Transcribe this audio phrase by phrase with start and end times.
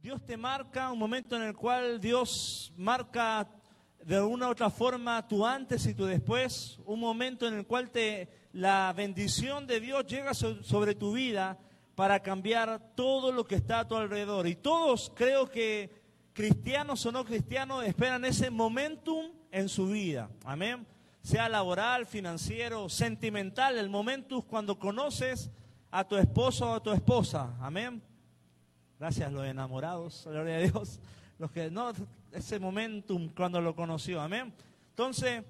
[0.00, 3.48] Dios te marca, un momento en el cual Dios marca
[4.04, 7.90] de alguna u otra forma tu antes y tu después, un momento en el cual
[7.90, 11.58] te, la bendición de Dios llega sobre tu vida
[11.96, 14.46] para cambiar todo lo que está a tu alrededor.
[14.46, 15.90] Y todos creo que
[16.32, 20.30] cristianos o no cristianos esperan ese momentum en su vida.
[20.44, 20.86] Amén.
[21.22, 25.50] Sea laboral, financiero, sentimental, el momentum cuando conoces
[25.90, 27.56] a tu esposo o a tu esposa.
[27.60, 28.00] Amén.
[28.98, 30.98] Gracias, los enamorados, gloria a Dios.
[31.38, 31.92] Los que no,
[32.32, 34.20] ese momentum cuando lo conoció.
[34.20, 34.52] Amén.
[34.90, 35.44] Entonces,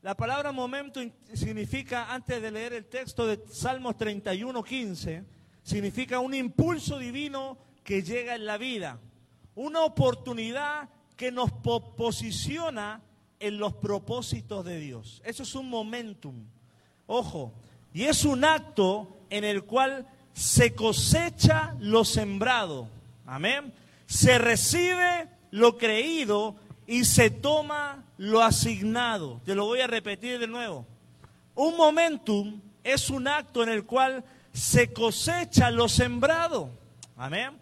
[0.00, 5.24] la palabra momentum significa, antes de leer el texto de Salmos 31, 15,
[5.62, 8.98] significa un impulso divino que llega en la vida,
[9.54, 13.02] una oportunidad que nos posiciona
[13.38, 15.20] en los propósitos de Dios.
[15.22, 16.46] Eso es un momentum.
[17.06, 17.52] Ojo,
[17.92, 22.88] y es un acto en el cual se cosecha lo sembrado.
[23.24, 23.72] Amén.
[24.06, 29.40] Se recibe lo creído y se toma lo asignado.
[29.46, 30.86] Te lo voy a repetir de nuevo.
[31.54, 36.70] Un momentum es un acto en el cual se cosecha lo sembrado.
[37.16, 37.52] Amén.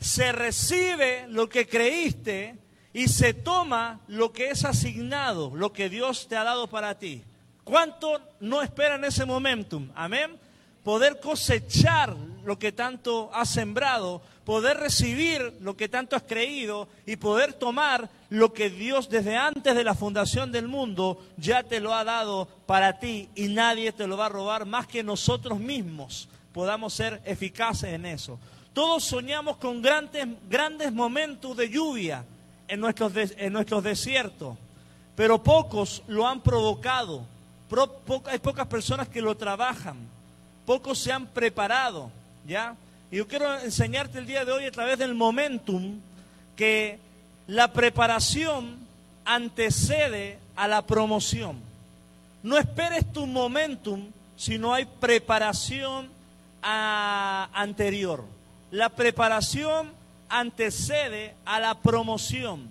[0.00, 2.58] Se recibe lo que creíste
[2.92, 7.22] y se toma lo que es asignado, lo que Dios te ha dado para ti.
[7.62, 9.88] ¿Cuánto no esperan ese momentum?
[9.94, 10.36] Amén.
[10.84, 17.16] Poder cosechar lo que tanto has sembrado, poder recibir lo que tanto has creído y
[17.16, 21.94] poder tomar lo que Dios desde antes de la fundación del mundo ya te lo
[21.94, 26.28] ha dado para ti y nadie te lo va a robar más que nosotros mismos
[26.54, 28.38] podamos ser eficaces en eso.
[28.72, 32.24] Todos soñamos con grandes, grandes momentos de lluvia
[32.68, 34.56] en nuestros, en nuestros desiertos,
[35.16, 37.26] pero pocos lo han provocado.
[38.26, 39.96] hay pocas personas que lo trabajan,
[40.66, 42.10] pocos se han preparado,
[42.46, 42.76] ¿ya?
[43.10, 46.00] Y yo quiero enseñarte el día de hoy a través del momentum
[46.56, 46.98] que
[47.46, 48.78] la preparación
[49.24, 51.60] antecede a la promoción.
[52.42, 56.08] No esperes tu momentum si no hay preparación
[56.62, 58.24] anterior.
[58.70, 59.92] La preparación
[60.28, 62.68] antecede a la promoción.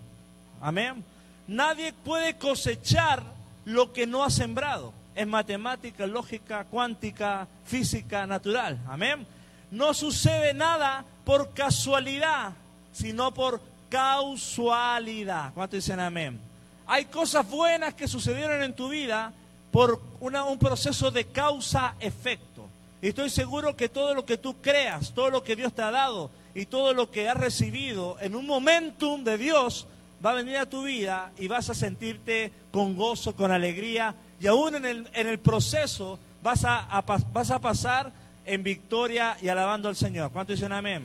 [0.62, 1.04] Amén.
[1.48, 3.24] Nadie puede cosechar
[3.66, 4.94] lo que no ha sembrado.
[5.16, 8.80] Es matemática, lógica, cuántica, física, natural.
[8.88, 9.26] Amén.
[9.72, 12.54] No sucede nada por casualidad,
[12.94, 15.54] sino por causalidad.
[15.54, 16.40] ¿Cuánto dicen amén?
[16.86, 19.32] Hay cosas buenas que sucedieron en tu vida
[19.72, 22.68] por un proceso de causa-efecto.
[23.02, 25.92] Y estoy seguro que todo lo que tú creas, todo lo que Dios te ha
[25.92, 29.88] dado y todo lo que has recibido en un momentum de Dios
[30.24, 34.48] va a venir a tu vida y vas a sentirte con gozo, con alegría y
[34.48, 38.12] aún en el, proceso vas a, vas a pasar
[38.46, 40.32] en victoria y alabando al Señor.
[40.32, 41.04] ¿Cuánto dicen amén?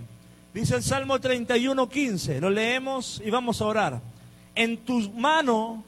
[0.53, 4.01] Dice el Salmo 31, 15, lo leemos y vamos a orar.
[4.57, 5.79] En tus manos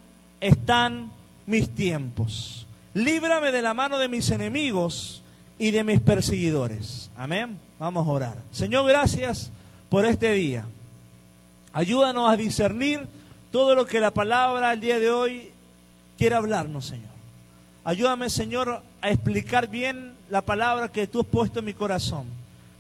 [0.41, 1.11] están
[1.45, 2.69] mis tiempos.
[2.95, 5.21] Líbrame de la mano de mis enemigos
[5.59, 7.11] y de mis perseguidores.
[7.17, 7.59] Amén.
[7.81, 8.37] Vamos a orar.
[8.53, 9.51] Señor, gracias
[9.89, 10.67] por este día.
[11.73, 13.09] Ayúdanos a discernir
[13.51, 15.51] todo lo que la palabra el día de hoy
[16.17, 17.10] quiere hablarnos, Señor.
[17.85, 22.25] Ayúdame, Señor, a explicar bien la palabra que tú has puesto en mi corazón.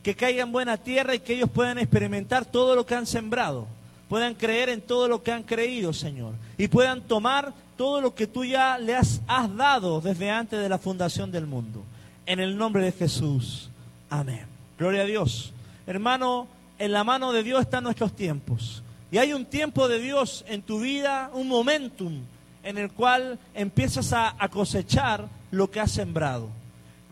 [0.02, 3.66] Que caiga en buena tierra y que ellos puedan experimentar todo lo que han sembrado.
[4.08, 6.34] Puedan creer en todo lo que han creído, Señor.
[6.58, 10.78] Y puedan tomar todo lo que tú ya les has dado desde antes de la
[10.78, 11.82] fundación del mundo
[12.26, 13.70] en el nombre de Jesús.
[14.08, 14.44] Amén.
[14.78, 15.52] Gloria a Dios.
[15.86, 16.46] Hermano,
[16.78, 18.82] en la mano de Dios están nuestros tiempos.
[19.10, 22.20] Y hay un tiempo de Dios en tu vida, un momentum
[22.62, 26.48] en el cual empiezas a, cosechar lo que has sembrado.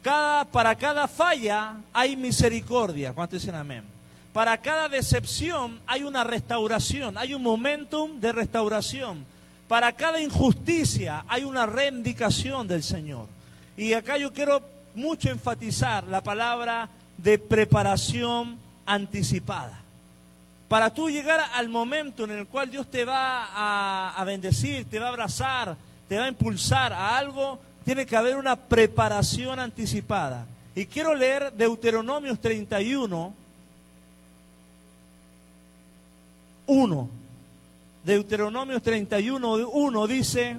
[0.02, 3.12] Cada, para cada falla hay misericordia.
[3.12, 3.84] ¿Cuántos dicen amén?
[4.32, 9.24] Para cada decepción hay una restauración, hay un momentum de restauración.
[9.66, 13.26] Para cada injusticia hay una reivindicación del Señor.
[13.76, 14.62] Y acá yo quiero
[14.94, 19.82] mucho enfatizar la palabra de preparación anticipada.
[20.68, 25.06] Para tú llegar al momento en el cual Dios te va a, bendecir, te va
[25.06, 25.76] a abrazar,
[26.06, 30.46] te va a impulsar a algo, tiene que haber una preparación anticipada.
[30.74, 33.34] Y quiero leer Deuteronomios 31,
[36.66, 37.10] 1.
[38.04, 40.58] Deuteronomios 31, 1 dice,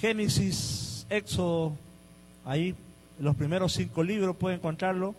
[0.00, 1.72] Génesis Éxodo,
[2.44, 2.74] ahí
[3.20, 5.14] los primeros cinco libros pueden encontrarlo.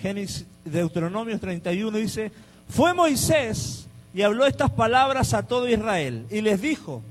[0.00, 2.32] Génesis, Deuteronomio 31 dice,
[2.68, 7.02] fue Moisés y habló estas palabras a todo Israel y les dijo,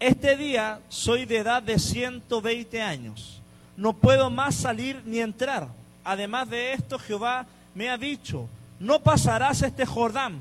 [0.00, 3.40] este día soy de edad de 120 años,
[3.76, 5.68] no puedo más salir ni entrar.
[6.04, 8.48] Además de esto, Jehová me ha dicho,
[8.80, 10.40] no pasarás este Jordán.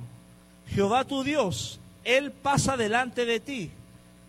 [0.67, 3.69] Jehová tu Dios, Él pasa delante de ti.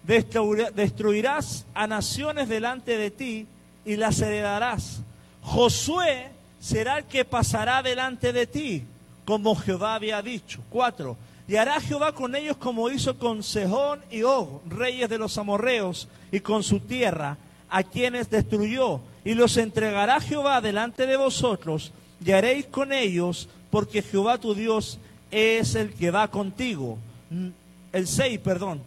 [0.04, 3.46] Destruirás a naciones delante de ti
[3.84, 5.00] y las heredarás.
[5.40, 6.31] Josué
[6.62, 8.84] será el que pasará delante de ti,
[9.24, 10.60] como Jehová había dicho.
[10.70, 11.16] Cuatro.
[11.48, 16.06] Y hará Jehová con ellos como hizo con Sejón y Og, reyes de los amorreos,
[16.30, 17.36] y con su tierra,
[17.68, 19.00] a quienes destruyó.
[19.24, 21.92] Y los entregará Jehová delante de vosotros,
[22.24, 24.98] y haréis con ellos, porque Jehová tu Dios
[25.32, 26.96] es el que va contigo.
[27.92, 28.80] El 6, perdón.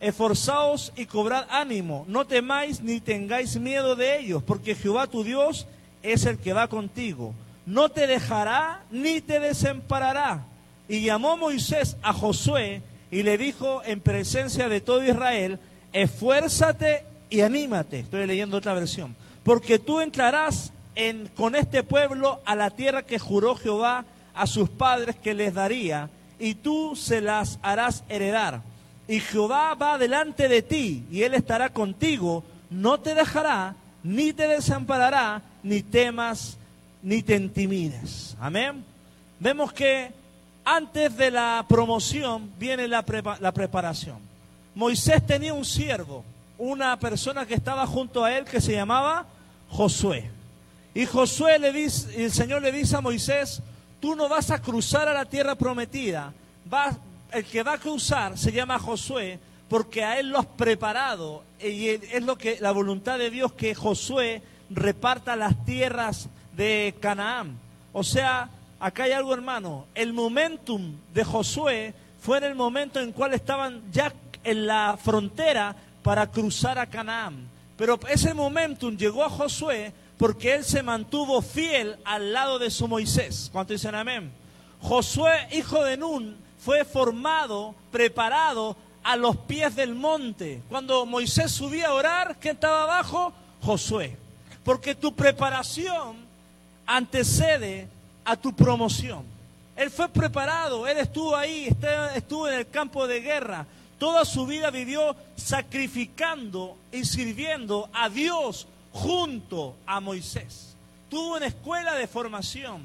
[0.00, 5.66] Esforzaos y cobrad ánimo, no temáis ni tengáis miedo de ellos, porque Jehová tu Dios
[6.02, 7.34] es el que va contigo.
[7.66, 10.44] No te dejará ni te desamparará
[10.88, 15.58] y llamó Moisés a Josué y le dijo en presencia de todo Israel,
[15.92, 18.00] esfuérzate y anímate.
[18.00, 19.14] Estoy leyendo otra versión.
[19.44, 24.04] Porque tú entrarás en, con este pueblo a la tierra que juró Jehová
[24.34, 28.62] a sus padres que les daría, y tú se las harás heredar.
[29.08, 33.74] Y Jehová va delante de ti, y él estará contigo, no te dejará,
[34.04, 36.56] ni te desamparará, ni temas,
[37.02, 38.36] ni te intimides.
[38.40, 38.84] Amén.
[39.40, 40.12] Vemos que
[40.64, 44.18] antes de la promoción viene la, preparación.
[44.74, 46.24] Moisés tenía un siervo,
[46.58, 49.26] una persona que estaba junto a él que se llamaba
[49.70, 50.30] Josué.
[50.94, 53.62] Y Josué le dice, el Señor le dice a Moisés,
[54.00, 56.32] tú no vas a cruzar a la tierra prometida,
[57.32, 59.38] el que va a cruzar se llama Josué,
[59.68, 63.74] porque a él lo has preparado y es lo que la voluntad de Dios que
[63.74, 67.58] Josué reparta las tierras de Canaán.
[67.92, 68.50] O sea,
[68.80, 73.82] acá hay algo hermano, el momentum de Josué fue en el momento en cual estaban
[73.92, 74.12] ya
[74.44, 77.48] en la frontera para cruzar a Canaán.
[77.76, 82.88] Pero ese momentum llegó a Josué porque él se mantuvo fiel al lado de su
[82.88, 83.48] Moisés.
[83.52, 84.32] ¿Cuánto dicen amén?
[84.80, 90.60] Josué, hijo de Nun, fue formado, preparado a los pies del monte.
[90.68, 93.32] Cuando Moisés subía a orar, ¿quién estaba abajo?
[93.62, 94.16] Josué.
[94.68, 96.14] Porque tu preparación
[96.84, 97.88] antecede
[98.22, 99.24] a tu promoción.
[99.74, 101.74] Él fue preparado, él estuvo ahí,
[102.14, 103.64] estuvo en el campo de guerra.
[103.98, 110.76] Toda su vida vivió sacrificando y sirviendo a Dios junto a Moisés.
[111.08, 112.82] Tuvo una escuela de formación,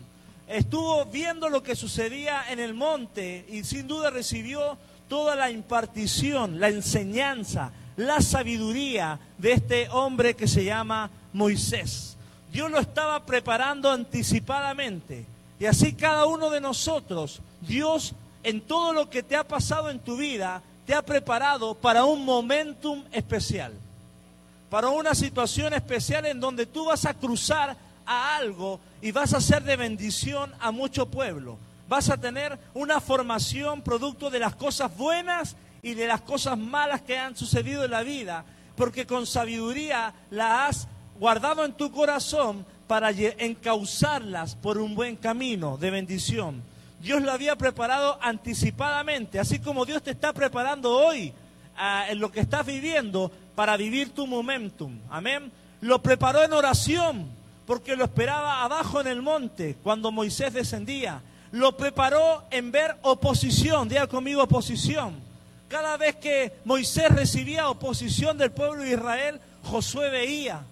[0.48, 4.78] estuvo viendo lo que sucedía en el monte y sin duda recibió
[5.10, 12.16] toda la impartición, la enseñanza, la sabiduría de este hombre que se llama Moisés.
[12.52, 15.26] Dios lo estaba preparando anticipadamente
[15.60, 18.14] y así cada uno de nosotros, Dios
[18.44, 22.26] en todo lo que te ha pasado en tu vida, te ha preparado para un
[22.26, 23.74] momentum especial,
[24.70, 29.42] para una situación especial en donde tú vas a cruzar a algo y vas a
[29.42, 31.58] ser de bendición a mucho pueblo.
[31.88, 37.02] Vas a tener una formación producto de las cosas buenas y de las cosas malas
[37.02, 38.46] que han sucedido en la vida,
[38.76, 40.88] porque con sabiduría la has
[41.20, 46.62] guardado en tu corazón para encauzarlas por un buen camino de bendición.
[47.02, 51.34] Dios lo había preparado anticipadamente, así como Dios te está preparando hoy
[51.78, 54.98] ah, en lo que estás viviendo para vivir tu momentum.
[55.10, 55.52] Amén.
[55.82, 57.28] Lo preparó en oración,
[57.66, 61.22] porque lo esperaba abajo en el monte cuando Moisés descendía.
[61.52, 65.16] Lo preparó en ver oposición, diga conmigo oposición.
[65.68, 70.64] Cada vez que Moisés recibía oposición del pueblo de Israel, Josué veía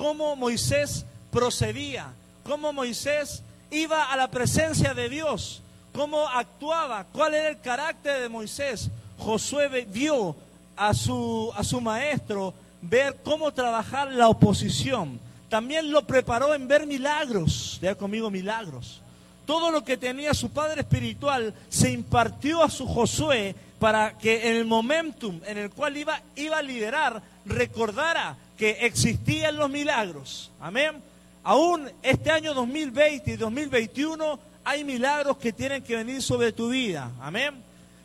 [0.00, 2.06] cómo Moisés procedía,
[2.42, 5.60] cómo Moisés iba a la presencia de Dios,
[5.92, 8.88] cómo actuaba, cuál era el carácter de Moisés.
[9.18, 10.34] Josué vio
[10.74, 15.20] a su, a su maestro ver cómo trabajar la oposición.
[15.50, 17.76] También lo preparó en ver milagros.
[17.82, 19.02] Vea conmigo milagros.
[19.44, 24.56] Todo lo que tenía su padre espiritual se impartió a su Josué para que en
[24.56, 30.50] el momentum en el cual iba, iba a liderar recordara que existían los milagros.
[30.60, 31.02] Amén.
[31.42, 37.10] Aún este año 2020 y 2021 hay milagros que tienen que venir sobre tu vida.
[37.22, 37.54] Amén.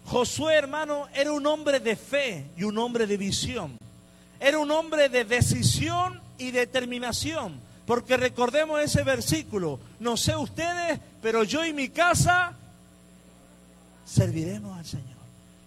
[0.05, 3.77] Josué, hermano, era un hombre de fe y un hombre de visión.
[4.39, 7.59] Era un hombre de decisión y determinación.
[7.85, 9.79] Porque recordemos ese versículo.
[9.99, 12.53] No sé ustedes, pero yo y mi casa
[14.05, 15.14] serviremos al Señor.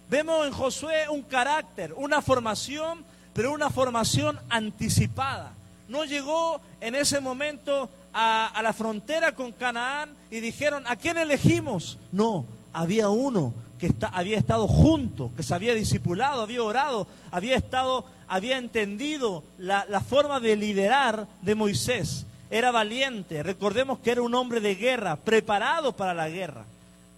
[0.09, 5.53] Vemos en Josué un carácter, una formación, pero una formación anticipada
[5.89, 11.97] no llegó en ese momento a, la frontera con Canaán y dijeron, ¿a quién elegimos?
[12.11, 18.05] No, había uno que había estado junto, que se había discipulado, había orado, había estado,
[18.27, 22.25] había entendido la, la forma de liderar de Moisés.
[22.51, 23.41] era valiente.
[23.41, 26.65] Recordemos que era un hombre de guerra, preparado para la guerra.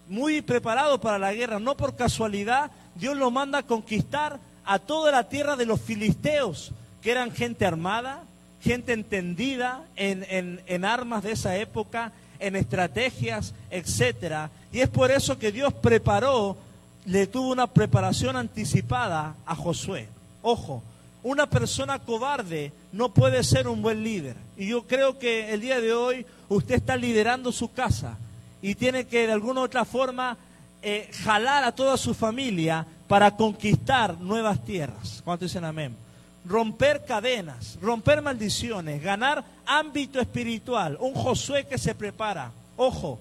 [0.08, 1.58] Muy preparado para la guerra.
[1.58, 6.72] No por casualidad, Dios lo manda a conquistar a toda la tierra de los filisteos,
[7.02, 8.22] que eran gente armada,
[8.60, 14.50] gente entendida en, en armas de esa época, en estrategias, etcétera.
[14.72, 16.56] Y es por eso que Dios preparó,
[17.04, 20.08] le tuvo una preparación anticipada a Josué.
[20.42, 20.82] Ojo,
[21.22, 24.36] una persona cobarde no puede ser un buen líder.
[24.56, 28.18] Y yo creo que el día de hoy usted está liderando su casa
[28.60, 30.36] y tiene que de alguna u otra forma
[30.82, 35.20] eh, jalar a toda su familia para conquistar nuevas tierras.
[35.24, 35.94] ¿Cuánto dicen amén?
[36.44, 40.96] Romper cadenas, romper maldiciones, ganar ámbito espiritual.
[41.00, 42.50] Un Josué que se prepara.
[42.76, 43.20] Ojo,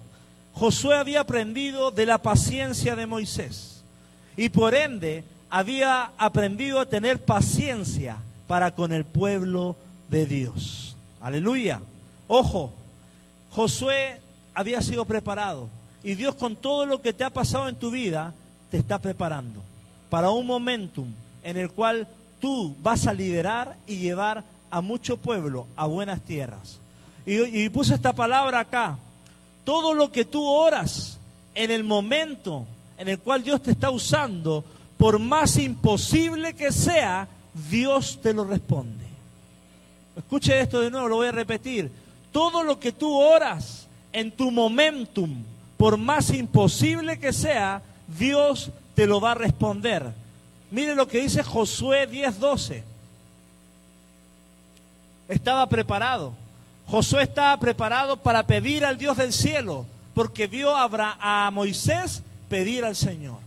[0.53, 3.83] Josué había aprendido de la paciencia de Moisés
[4.35, 9.75] y por ende había aprendido a tener paciencia para con el pueblo
[10.09, 10.95] de Dios.
[11.21, 11.81] Aleluya.
[12.27, 12.73] Ojo,
[13.51, 14.19] Josué
[14.53, 15.69] había sido preparado
[16.03, 18.33] y Dios con todo lo que te ha pasado en tu vida
[18.69, 19.61] te está preparando
[20.09, 21.07] para un momentum
[21.43, 22.07] en el cual
[22.39, 26.79] tú vas a liderar y llevar a mucho pueblo a buenas tierras.
[27.25, 28.97] Y, y puse esta palabra acá.
[29.63, 31.19] Todo lo que tú oras
[31.53, 32.65] en el momento
[32.97, 34.63] en el cual Dios te está usando,
[34.97, 37.27] por más imposible que sea,
[37.69, 39.05] Dios te lo responde.
[40.15, 41.91] Escuche esto de nuevo, lo voy a repetir.
[42.31, 45.43] Todo lo que tú oras en tu momentum,
[45.81, 47.81] por más imposible que sea,
[48.19, 50.11] Dios te lo va a responder.
[50.69, 52.83] Mire lo que dice Josué 10:12.
[55.27, 56.33] Estaba preparado.
[56.85, 60.87] Josué estaba preparado para pedir al Dios del cielo, porque vio a,
[61.19, 63.39] a Moisés pedir al Señor.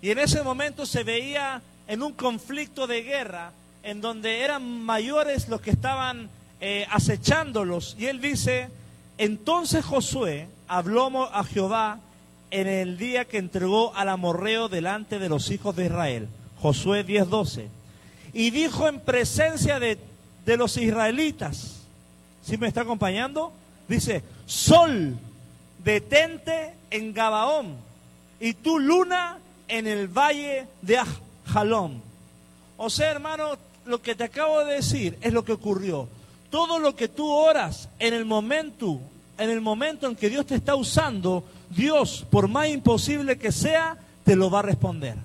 [0.00, 3.52] Y en ese momento se veía en un conflicto de guerra
[3.84, 6.28] en donde eran mayores los que estaban
[6.60, 7.94] eh, acechándolos.
[8.00, 8.68] Y él dice,
[9.16, 11.98] entonces Josué habló a Jehová
[12.50, 16.28] en el día que entregó al amorreo delante de los hijos de Israel.
[16.62, 17.68] Josué 10:12.
[18.32, 19.98] Y dijo en presencia de,
[20.46, 21.82] de los israelitas,
[22.42, 23.52] ¿sí me está acompañando?
[23.86, 25.18] Dice, sol,
[25.84, 27.76] detente en Gabaón,
[28.40, 29.38] y tú luna
[29.68, 30.98] en el valle de
[31.44, 32.00] Jalón.
[32.78, 36.08] O sea, hermano, lo que te acabo de decir es lo que ocurrió.
[36.48, 39.00] Todo lo que tú oras en el momento,
[39.42, 43.96] en el momento en que Dios te está usando, Dios, por más imposible que sea,
[44.24, 45.16] te lo va a responder.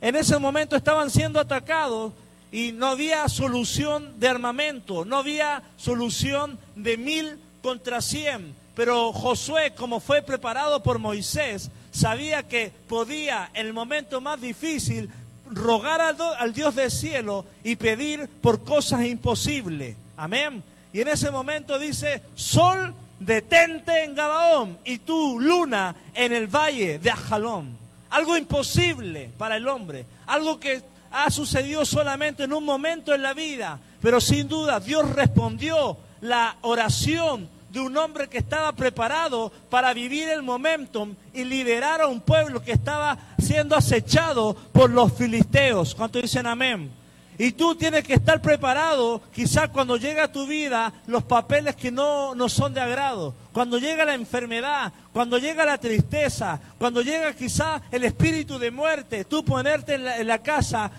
[0.00, 2.12] En ese momento estaban siendo atacados
[2.50, 8.54] y no había solución de armamento, no había solución de mil contra cien.
[8.74, 15.08] Pero Josué, como fue preparado por Moisés, sabía que podía en el momento más difícil
[15.50, 19.96] rogar al, Dios del cielo y pedir por cosas imposibles.
[20.16, 20.62] Amén.
[20.92, 26.98] Y en ese momento dice, sol detente en Gabaón y tú, luna, en el valle
[26.98, 27.76] de Ajalón.
[28.10, 33.34] Algo imposible para el hombre, algo que ha sucedido solamente en un momento en la
[33.34, 39.92] vida, pero sin duda Dios respondió la oración de un hombre que estaba preparado para
[39.92, 45.94] vivir el momentum y liderar a un pueblo que estaba siendo acechado por los filisteos.
[45.94, 46.90] ¿Cuánto dicen amén?
[47.38, 52.34] Y tú tienes que estar preparado, quizás cuando llega tu vida los papeles que no,
[52.34, 57.82] no son de agrado, cuando llega la enfermedad, cuando llega la tristeza, cuando llega quizás
[57.90, 60.90] el espíritu de muerte, tú ponerte en la, casa,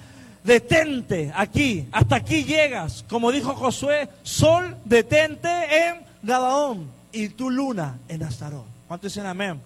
[0.43, 5.49] detente aquí, hasta aquí llegas, como dijo Josué, sol, detente
[5.87, 8.65] en Gabaón y tu luna en Astarón.
[8.87, 9.61] ¿Cuántos dicen amén?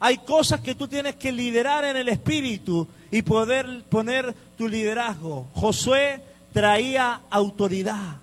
[0.00, 5.46] Hay cosas que tú tienes que liderar en el espíritu y poder poner tu liderazgo.
[5.54, 6.20] Josué
[6.52, 8.16] traía autoridad.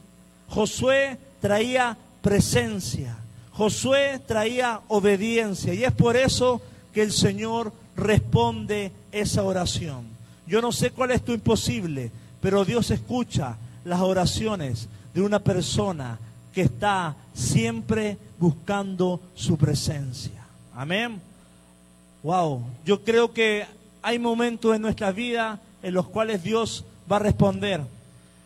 [0.49, 3.15] Josué traía presencia.
[3.53, 5.73] Josué traía obediencia.
[5.73, 6.61] Y es por eso
[6.93, 10.05] que el Señor responde esa oración.
[10.45, 12.11] Yo no sé cuál es tu imposible,
[12.41, 16.19] pero Dios escucha las oraciones de una persona
[16.53, 20.45] que está siempre buscando su presencia.
[20.75, 21.19] Amén.
[22.21, 23.65] Wow, yo creo que
[24.01, 27.79] hay momentos en nuestra vida en los cuales Dios va a responder.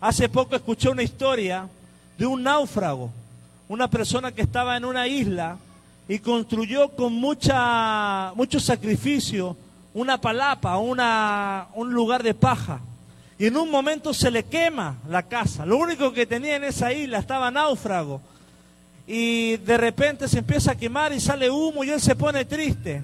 [0.02, 1.70] Hace poco escuché una historia
[2.18, 3.10] de un náufrago,
[3.70, 5.58] una persona que estaba en una isla
[6.10, 9.56] y construyó con mucha, mucho sacrificio
[9.94, 12.82] una palapa, una, un lugar de paja
[13.38, 15.66] y en un momento se le quema la casa.
[15.66, 18.20] Lo único que tenía en esa isla estaba náufrago.
[19.08, 23.02] Y de repente se empieza a quemar y sale humo y él se pone triste.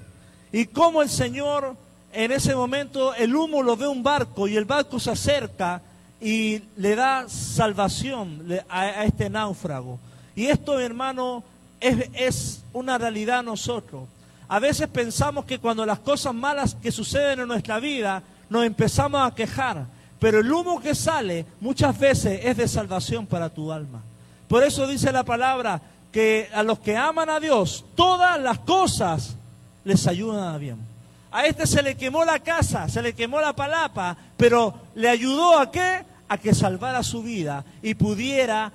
[0.52, 1.74] Y como el Señor
[2.12, 5.82] en ese momento el humo lo ve un barco y el barco se acerca
[6.20, 9.98] y le da salvación a, este náufrago.
[10.34, 11.44] Y esto, hermano,
[11.80, 14.04] es, es una realidad a nosotros.
[14.48, 19.20] A veces pensamos que cuando las cosas malas que suceden en nuestra vida nos empezamos
[19.20, 19.86] a quejar,
[20.18, 24.00] pero el humo que sale muchas veces es de salvación para tu alma.
[24.48, 25.80] Por eso dice la palabra
[26.12, 29.36] que a los que aman a Dios, todas las cosas
[29.84, 30.95] les ayudan a bien.
[31.36, 35.58] A este se le quemó la casa, se le quemó la palapa, pero le ayudó
[35.58, 36.02] a qué?
[36.30, 38.72] A que salvara su vida y pudiera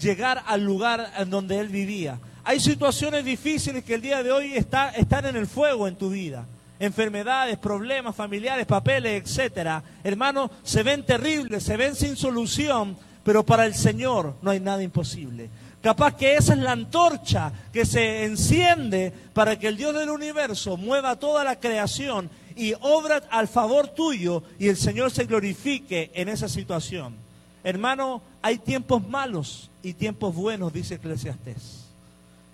[0.00, 2.20] llegar al lugar en donde él vivía.
[2.44, 6.08] Hay situaciones difíciles que el día de hoy está, están en el fuego en tu
[6.08, 6.46] vida.
[6.78, 9.82] Enfermedades, problemas familiares, papeles, etcétera.
[10.04, 14.84] Hermanos, se ven terribles, se ven sin solución, pero para el Señor no hay nada
[14.84, 15.50] imposible.
[15.86, 20.76] Capaz que esa es la antorcha que se enciende para que el Dios del universo
[20.76, 26.28] mueva toda la creación y obra al favor tuyo y el Señor se glorifique en
[26.28, 27.14] esa situación.
[27.62, 31.84] Hermano, hay tiempos malos y tiempos buenos, dice Eclesiastés.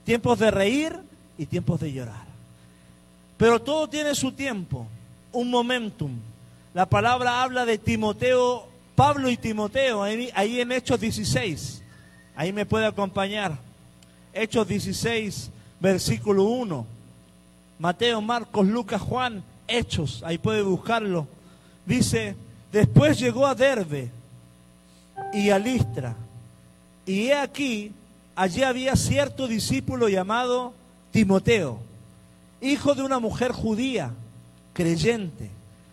[0.04, 0.94] Tiempos de reír
[1.38, 2.26] y tiempos de llorar.
[3.38, 4.86] Pero todo tiene su tiempo,
[5.32, 6.18] un momentum.
[6.74, 11.81] La palabra habla de Timoteo, Pablo y Timoteo, ahí, en Hechos 16.
[12.36, 13.58] Ahí me puede acompañar.
[14.32, 16.86] Hechos 16, versículo 1.
[17.78, 21.26] Mateo, Marcos, Lucas, Juan, Hechos, ahí puede buscarlo.
[21.84, 22.36] Dice,
[22.70, 24.10] después llegó a Derbe
[25.32, 26.14] y a Listra.
[27.04, 27.92] Y he aquí
[28.34, 30.72] allí había cierto discípulo llamado
[31.10, 31.78] Timoteo,
[32.60, 34.12] hijo de una mujer judía,
[34.72, 35.50] creyente,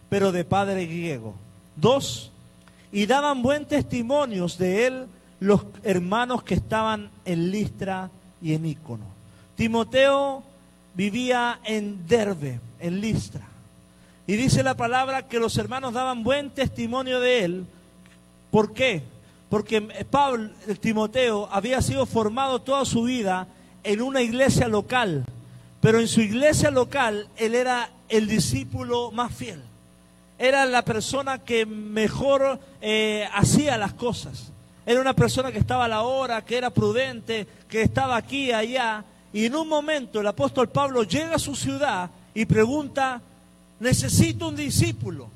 [0.10, 1.34] pero de padre griego.
[1.75, 2.31] Dos,
[2.91, 5.05] y daban buen testimonios de él
[5.39, 8.10] los hermanos que estaban en Listra
[8.41, 9.05] y en Ícono.
[9.55, 10.43] Timoteo
[10.93, 13.46] vivía en Derbe, en Listra.
[14.27, 17.65] Y dice la palabra que los hermanos daban buen testimonio de él.
[18.51, 19.03] ¿Por qué?
[19.50, 23.48] porque Pablo, Timoteo, había sido formado toda su vida
[23.84, 25.25] en una iglesia local,
[25.81, 29.62] pero en su iglesia local él era el discípulo más fiel,
[30.37, 34.51] era la persona que mejor eh, hacía las cosas,
[34.85, 39.03] era una persona que estaba a la hora, que era prudente, que estaba aquí allá,
[39.31, 43.22] y en un momento el apóstol Pablo llega a su ciudad y pregunta,
[43.79, 45.29] necesito un discípulo.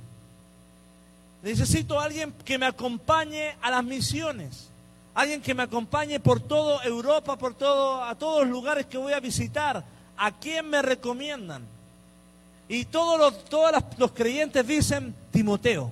[1.43, 4.69] Necesito a alguien que me acompañe a las misiones.
[5.13, 9.13] Alguien que me acompañe por toda Europa, por todo, a todos los lugares que voy
[9.13, 9.83] a visitar.
[10.17, 11.63] ¿A quién me recomiendan?
[12.67, 15.91] Y todos los, todos los creyentes dicen Timoteo.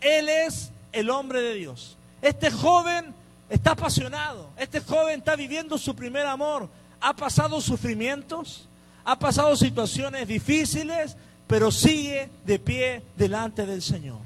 [0.00, 1.96] Él es el hombre de Dios.
[2.22, 3.14] Este joven
[3.48, 4.48] está apasionado.
[4.56, 6.68] Este joven está viviendo su primer amor.
[7.00, 8.68] Ha pasado sufrimientos,
[9.04, 14.18] ha pasado situaciones difíciles, pero sigue de pie delante del Señor.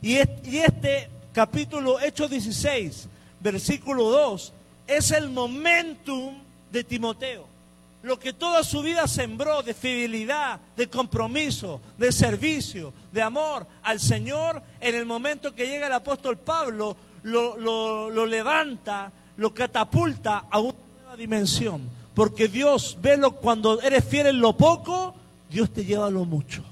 [0.00, 3.06] Y este capítulo, Hechos 16,
[3.40, 4.52] versículo 2,
[4.86, 6.38] es el momentum
[6.72, 7.46] de Timoteo.
[8.02, 14.00] Lo que toda su vida sembró de fidelidad, de compromiso, de servicio, de amor al
[14.00, 20.74] Señor, en el momento que llega el apóstol Pablo, lo, levanta, lo catapulta a una
[21.02, 21.82] nueva dimensión.
[22.14, 25.14] Porque Dios, velo, cuando eres fiel en lo poco,
[25.50, 26.62] Dios te lleva a lo mucho.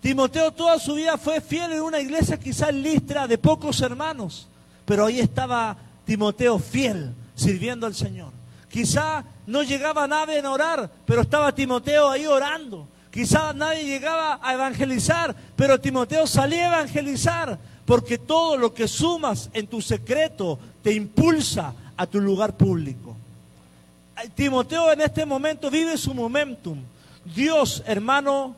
[0.00, 4.46] Timoteo toda su vida fue fiel en una iglesia quizás listra de pocos hermanos,
[4.84, 8.30] pero ahí estaba Timoteo fiel, sirviendo al Señor.
[8.70, 12.86] Quizá no llegaba nadie a orar, pero estaba Timoteo ahí orando.
[13.10, 17.58] Quizá nadie llegaba a evangelizar, pero Timoteo salía a evangelizar,
[17.88, 23.16] porque todo lo que sumas en tu secreto te impulsa a tu lugar público.
[24.34, 26.78] Timoteo en este momento vive su momentum.
[27.34, 28.54] Dios, hermano,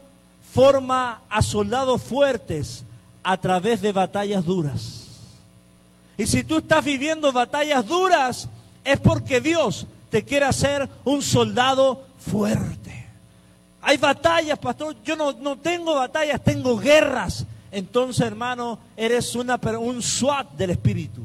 [0.52, 2.82] forma a soldados fuertes
[3.22, 5.06] a través de batallas duras.
[6.18, 8.48] Y si tú estás viviendo batallas duras,
[8.82, 13.06] es porque Dios te quiere hacer un soldado fuerte.
[13.80, 14.96] Hay batallas, pastor.
[15.04, 17.46] Yo no, no tengo batallas, tengo guerras.
[17.72, 21.24] Entonces, hermano, eres una, un SWAT del Espíritu.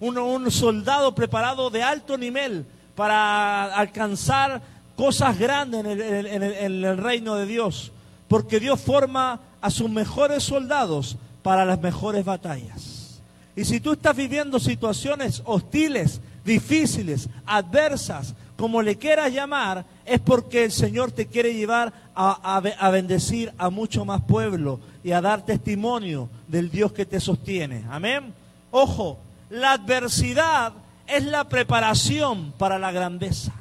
[0.00, 4.62] Un, un soldado preparado de alto nivel para alcanzar
[4.96, 7.92] cosas grandes en el, reino de Dios
[8.28, 13.20] porque Dios forma a sus mejores soldados para las mejores batallas.
[13.54, 20.64] Y si tú estás viviendo situaciones hostiles, difíciles, adversas, como le quieras llamar, es porque
[20.64, 25.44] el Señor te quiere llevar a, a, bendecir a mucho más pueblo y a dar
[25.44, 27.84] testimonio del Dios que te sostiene.
[27.90, 28.32] Amén.
[28.70, 29.18] Ojo,
[29.50, 30.72] la adversidad
[31.06, 33.52] es la preparación para la grandeza.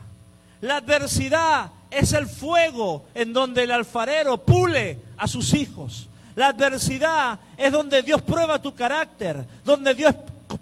[0.62, 6.08] La adversidad es el fuego en donde el alfarero pule a sus hijos.
[6.36, 10.15] La adversidad es donde Dios prueba tu carácter, donde Dios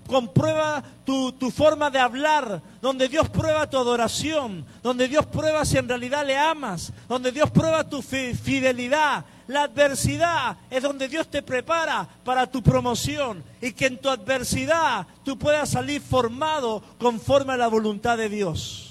[0.07, 5.77] comprueba tu, tu forma de hablar, donde Dios prueba tu adoración, donde Dios prueba si
[5.77, 9.25] en realidad le amas, donde Dios prueba tu fi- fidelidad.
[9.49, 15.05] La adversidad es donde Dios te prepara para tu promoción y que en tu adversidad
[15.25, 18.89] tú puedas salir formado conforme a la voluntad de Dios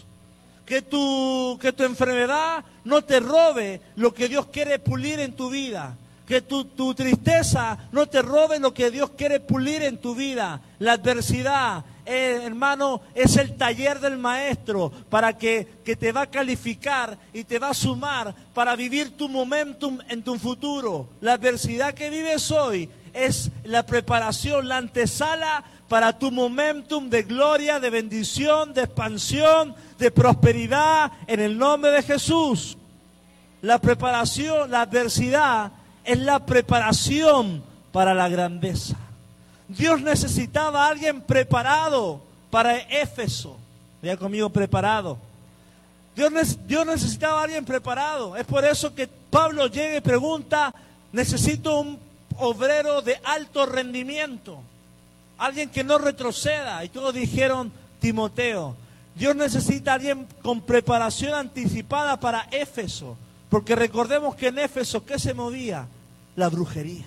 [0.69, 5.49] que tu, que tu enfermedad no te robe lo que Dios quiere pulir en tu
[5.49, 5.97] vida.
[6.27, 10.61] Que tu, tu tristeza no te robe lo que Dios quiere pulir en tu vida.
[10.79, 16.31] La adversidad, eh, hermano, es el taller del maestro para que, que te va a
[16.31, 21.07] calificar y te va a sumar para vivir tu momentum en tu futuro.
[21.21, 27.79] La adversidad que vives hoy es la preparación, la antesala para tu momentum de gloria,
[27.79, 32.79] de bendición, de expansión, de prosperidad en el nombre de Jesús.
[33.61, 35.73] La preparación, la adversidad
[36.05, 38.97] es la preparación para la grandeza.
[39.69, 43.57] Dios necesitaba a alguien preparado para Éfeso.
[44.01, 45.19] Vea conmigo, preparado.
[46.17, 48.35] Dios, Dios necesitaba a alguien preparado.
[48.37, 50.75] Es por eso que Pablo llega y pregunta,
[51.13, 51.99] necesito un
[52.39, 54.59] obrero de alto rendimiento.
[55.37, 56.83] Alguien que no retroceda.
[56.85, 58.75] Y todos dijeron, Timoteo.
[59.15, 63.17] Dios necesita a alguien con preparación anticipada para Éfeso.
[63.51, 65.87] Porque recordemos que en Éfeso, ¿qué se movía?
[66.37, 67.07] La brujería,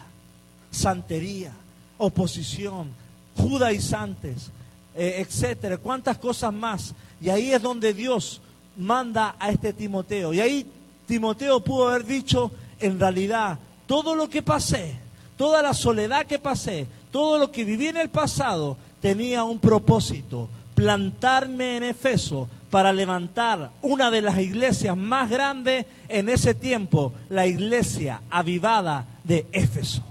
[0.72, 1.54] santería,
[2.02, 2.90] oposición,
[3.38, 4.50] judaizantes,
[4.96, 5.78] eh, etcétera.
[5.78, 6.94] Cuántas cosas más.
[7.22, 8.42] Y ahí es donde Dios
[8.78, 10.34] manda a este Timoteo.
[10.34, 10.66] Y ahí
[11.08, 14.96] Timoteo pudo haber dicho, en realidad, todo lo que pasé,
[15.38, 20.50] toda la soledad que pasé, todo lo que viví en el pasado, tenía un propósito,
[20.74, 27.46] plantarme en Efeso para levantar una de las iglesias más grandes en ese tiempo, la
[27.46, 30.02] iglesia avivada de Éfeso.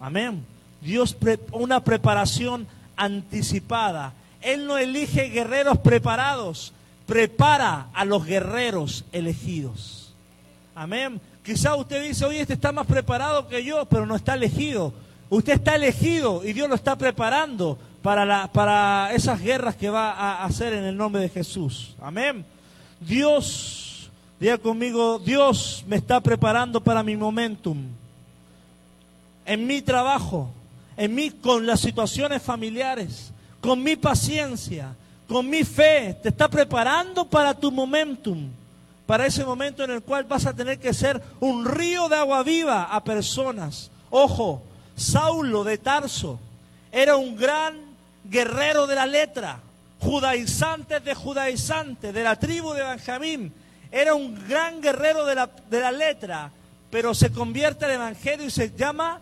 [0.00, 0.57] Amén.
[0.80, 1.16] Dios
[1.52, 4.12] una preparación anticipada.
[4.40, 6.72] Él no elige guerreros preparados,
[7.06, 10.12] prepara a los guerreros elegidos.
[10.74, 11.20] Amén.
[11.44, 14.92] Quizá usted dice, oye, este está más preparado que yo, pero no está elegido.
[15.30, 20.44] Usted está elegido y Dios lo está preparando para, para esas guerras que va a
[20.44, 21.94] hacer en el nombre de Jesús.
[22.00, 22.44] Amén.
[23.00, 27.76] Dios, diga conmigo, Dios me está preparando para mi momentum
[29.48, 30.50] en mi trabajo,
[30.98, 33.30] en mí con las situaciones familiares,
[33.60, 34.96] con mi paciencia,
[35.28, 38.48] con mi fe, te está preparando para tu momentum,
[39.06, 42.42] para ese momento en el cual vas a tener que ser un río de agua
[42.42, 43.92] viva a personas.
[44.10, 44.60] Ojo,
[44.96, 46.40] Saulo de Tarso
[46.90, 47.76] era un gran
[48.24, 49.60] guerrero de la letra,
[50.00, 53.52] judaizante de judaizantes, de la tribu de Benjamín.
[53.92, 56.50] Era un gran guerrero de la, de la letra,
[56.90, 59.20] pero se convierte al evangelio y se llama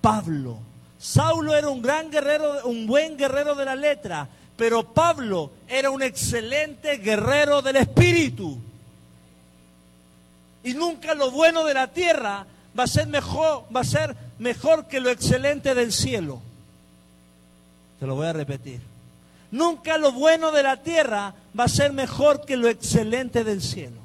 [0.00, 0.60] Pablo.
[1.06, 6.02] Saulo era un gran guerrero, un buen guerrero de la letra, pero Pablo era un
[6.02, 8.58] excelente guerrero del espíritu.
[10.64, 12.44] Y nunca lo bueno de la tierra
[12.76, 16.40] va a ser mejor, va a ser mejor que lo excelente del cielo.
[18.00, 18.80] Te lo voy a repetir.
[19.52, 24.00] Nunca lo bueno de la tierra va a ser mejor que lo excelente del cielo.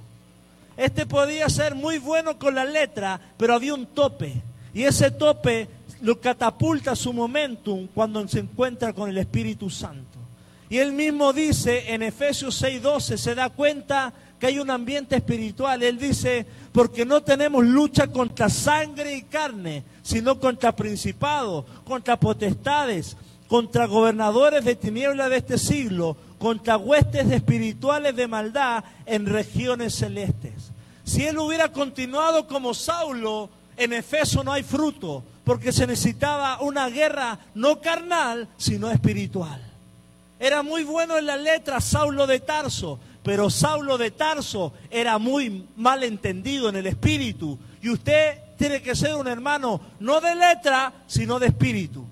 [0.77, 4.43] Este podía ser muy bueno con la letra, pero había un tope.
[4.71, 5.67] Y ese tope
[6.01, 10.19] lo catapulta su momentum cuando se encuentra con el Espíritu Santo.
[10.69, 15.83] Y él mismo dice en Efesios 6:12, se da cuenta que hay un ambiente espiritual.
[15.83, 23.15] Él dice, porque no tenemos lucha contra sangre y carne, sino contra principados, contra potestades,
[23.47, 30.71] contra gobernadores de tinieblas de este siglo, contra huestes espirituales de maldad en regiones celestes.
[31.03, 36.89] Si él hubiera continuado como Saulo, en Efeso no hay fruto, porque se necesitaba una
[36.89, 39.61] guerra no carnal, sino espiritual.
[40.39, 45.67] Era muy bueno en la letra Saulo de Tarso, pero Saulo de Tarso era muy
[45.75, 47.59] mal entendido en el espíritu.
[47.81, 52.05] Y usted tiene que ser un hermano no de letra, sino de espíritu.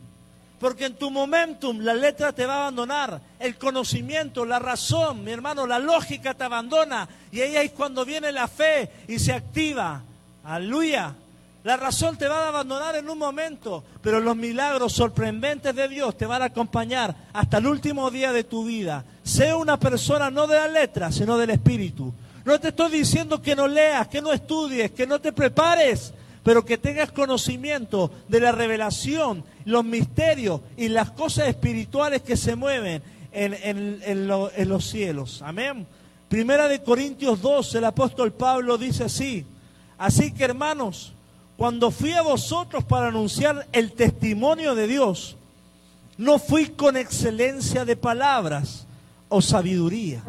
[0.60, 5.32] Porque en tu momentum la letra te va a abandonar, el conocimiento, la razón, mi
[5.32, 7.08] hermano, la lógica te abandona.
[7.32, 10.02] Y ahí es cuando viene la fe y se activa.
[10.44, 11.16] Aleluya.
[11.64, 16.18] La razón te va a abandonar en un momento, pero los milagros sorprendentes de Dios
[16.18, 19.04] te van a acompañar hasta el último día de tu vida.
[19.24, 22.14] Sea una persona no de la letra, sino del espíritu.
[22.46, 26.64] No te estoy diciendo que no leas, que no estudies, que no te prepares, pero
[26.64, 33.04] que tengas conocimiento de la revelación, los misterios y las cosas espirituales que se mueven
[33.34, 35.42] en, en- en lo- en los cielos.
[35.44, 35.86] Amén.
[36.30, 39.46] Primera de Corintios 2, el apóstol Pablo dice así.
[39.98, 41.12] Así que hermanos,
[41.60, 45.36] cuando fui a vosotros para anunciar el testimonio de Dios,
[46.18, 48.88] no fui con excelencia de palabras
[49.28, 50.24] o sabiduría,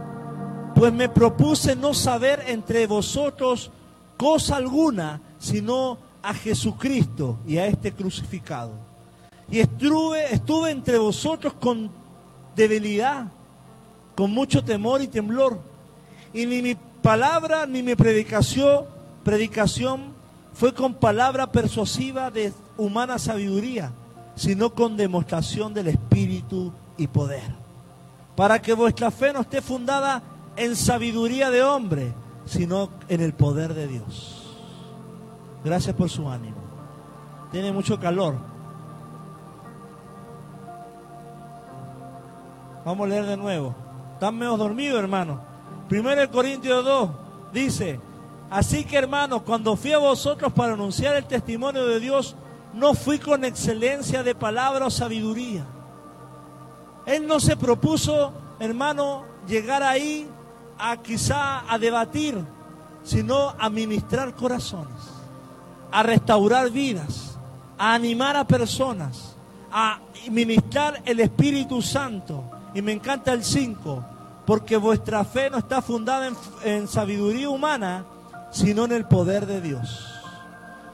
[0.75, 3.71] pues me propuse no saber entre vosotros
[4.17, 8.73] cosa alguna, sino a Jesucristo y a este crucificado.
[9.53, 11.93] Y estuve, estuve entre vosotros con
[12.57, 13.29] debilidad,
[14.17, 15.61] con mucho temor y temblor.
[16.35, 18.85] Y ni mi palabra ni mi predicación,
[19.23, 20.10] predicación
[20.61, 23.93] fue con palabra persuasiva de humana sabiduría,
[24.37, 27.55] sino con demostración del Espíritu y poder.
[28.37, 30.23] Para que vuestra fe no esté fundada
[30.57, 32.13] en sabiduría de hombre,
[32.45, 34.55] sino en el poder de Dios.
[35.65, 36.59] Gracias por su ánimo.
[37.51, 38.35] Tiene mucho calor.
[42.85, 43.75] Vamos a leer de nuevo.
[44.13, 45.41] Están medio dormidos, hermano.
[45.89, 47.11] Primero Corintios 2
[47.51, 47.99] dice,
[48.51, 52.37] así que hermanos, cuando fui a vosotros para anunciar el testimonio de Dios,
[52.75, 55.65] no fui con excelencia de palabra o sabiduría.
[57.07, 60.29] Él no se propuso, hermano, llegar ahí
[60.79, 62.39] a quizá a debatir,
[63.05, 65.03] sino a ministrar corazones,
[65.91, 67.39] a restaurar vidas,
[67.79, 69.35] a animar a personas,
[69.73, 69.99] a
[70.31, 72.45] ministrar el Espíritu Santo.
[72.75, 74.05] Y me encanta el 5,
[74.47, 78.05] porque vuestra fe no está fundada en, en sabiduría humana,
[78.51, 80.07] sino en el poder de Dios.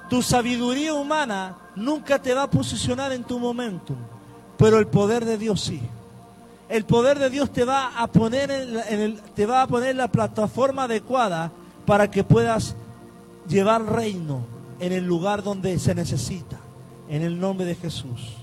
[0.08, 3.96] Tu sabiduría humana nunca te va a posicionar en tu momentum,
[4.56, 5.80] pero el poder de Dios sí.
[6.68, 8.50] El poder de Dios te va a poner
[9.34, 11.52] te va a poner la plataforma adecuada
[11.84, 12.74] para que puedas
[13.48, 14.44] llevar reino
[14.80, 16.58] en el lugar donde se necesita,
[17.08, 18.36] en el nombre de Jesús.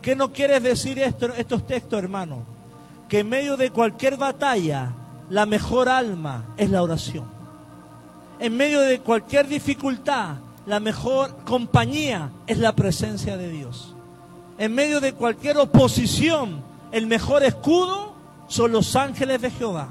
[0.00, 2.42] ¿Qué no quieres decir esto, estos textos, hermano?
[3.08, 4.92] Que en medio de cualquier batalla,
[5.30, 7.33] la mejor alma es la oración.
[8.38, 13.94] En medio de cualquier dificultad, la mejor compañía es la presencia de Dios.
[14.58, 18.14] En medio de cualquier oposición, el mejor escudo
[18.48, 19.88] son los ángeles de Jehová.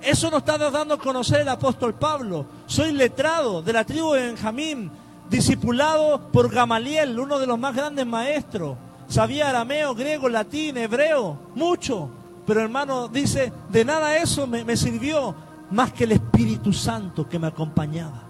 [0.00, 2.44] Eso nos está dando a conocer el apóstol Pablo.
[2.66, 4.90] Soy letrado de la tribu de Benjamín,
[5.30, 8.76] discipulado por Gamaliel, uno de los más grandes maestros.
[9.08, 12.08] Sabía arameo, griego, latín, hebreo, mucho.
[12.46, 15.34] Pero hermano, dice, de nada eso me, me sirvió
[15.72, 18.22] más que el Espíritu Santo que me acompañaba.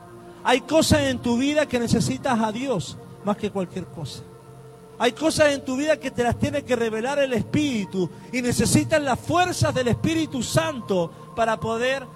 [0.45, 4.23] Hay cosas en tu vida que necesitas a Dios más que cualquier cosa.
[4.99, 9.03] Hay cosas en tu vida que te las tiene que revelar el Espíritu y necesitas
[9.03, 12.07] las fuerzas del Espíritu Santo para poder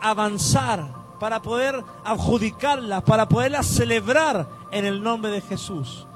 [0.00, 0.86] avanzar,
[1.18, 6.06] para poder adjudicarlas, para poderlas celebrar en el nombre de Jesús.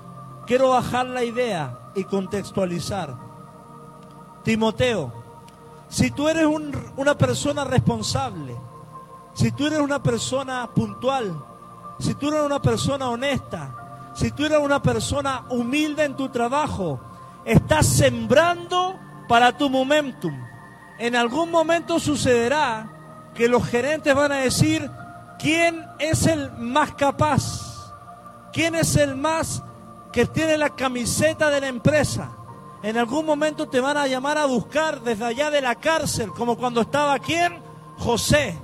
[0.47, 3.15] Quiero bajar la idea y contextualizar.
[4.45, 5.13] Timoteo,
[5.89, 6.47] si tú eres
[6.97, 8.57] una persona responsable,
[9.35, 11.37] si tú eres una persona puntual,
[11.99, 17.01] si tú eres una persona honesta, si tú eres una persona humilde en tu trabajo,
[17.45, 18.99] estás sembrando
[19.29, 20.35] para tu momentum.
[20.99, 22.89] En algún momento sucederá
[23.35, 24.91] que los gerentes van a decir,
[25.39, 27.93] ¿quién es el más capaz?
[28.53, 29.63] ¿Quién es el más
[30.13, 32.31] que tiene la camiseta de la empresa?
[32.83, 36.57] En algún momento te van a llamar a buscar desde allá de la cárcel, como
[36.57, 37.59] cuando estaba quién?
[37.99, 38.57] José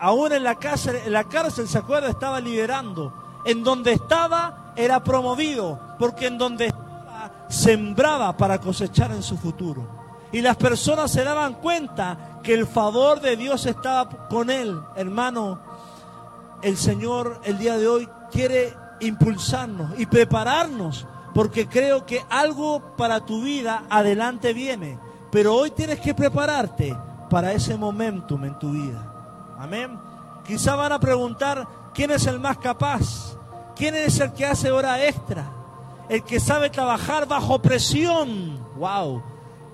[0.00, 2.08] aún en la cárcel, en la cárcel, ¿se acuerda?
[2.08, 3.12] Estaba liderando.
[3.44, 9.82] En donde estaba era promovido, porque en donde estaba sembraba para cosechar en su futuro.
[10.32, 14.78] Y las personas se daban cuenta que el favor de Dios estaba con él.
[14.96, 15.58] Hermano,
[16.62, 23.20] el Señor el día de hoy quiere impulsarnos y prepararnos, porque creo que algo para
[23.20, 24.98] tu vida adelante viene.
[25.30, 26.96] Pero hoy tienes que prepararte
[27.28, 29.54] para ese momentum en tu vida.
[29.58, 29.98] Amén.
[30.46, 33.36] Quizá van a preguntar quién es el más capaz,
[33.76, 35.50] quién es el que hace hora extra,
[36.08, 38.58] el que sabe trabajar bajo presión.
[38.76, 39.22] Wow.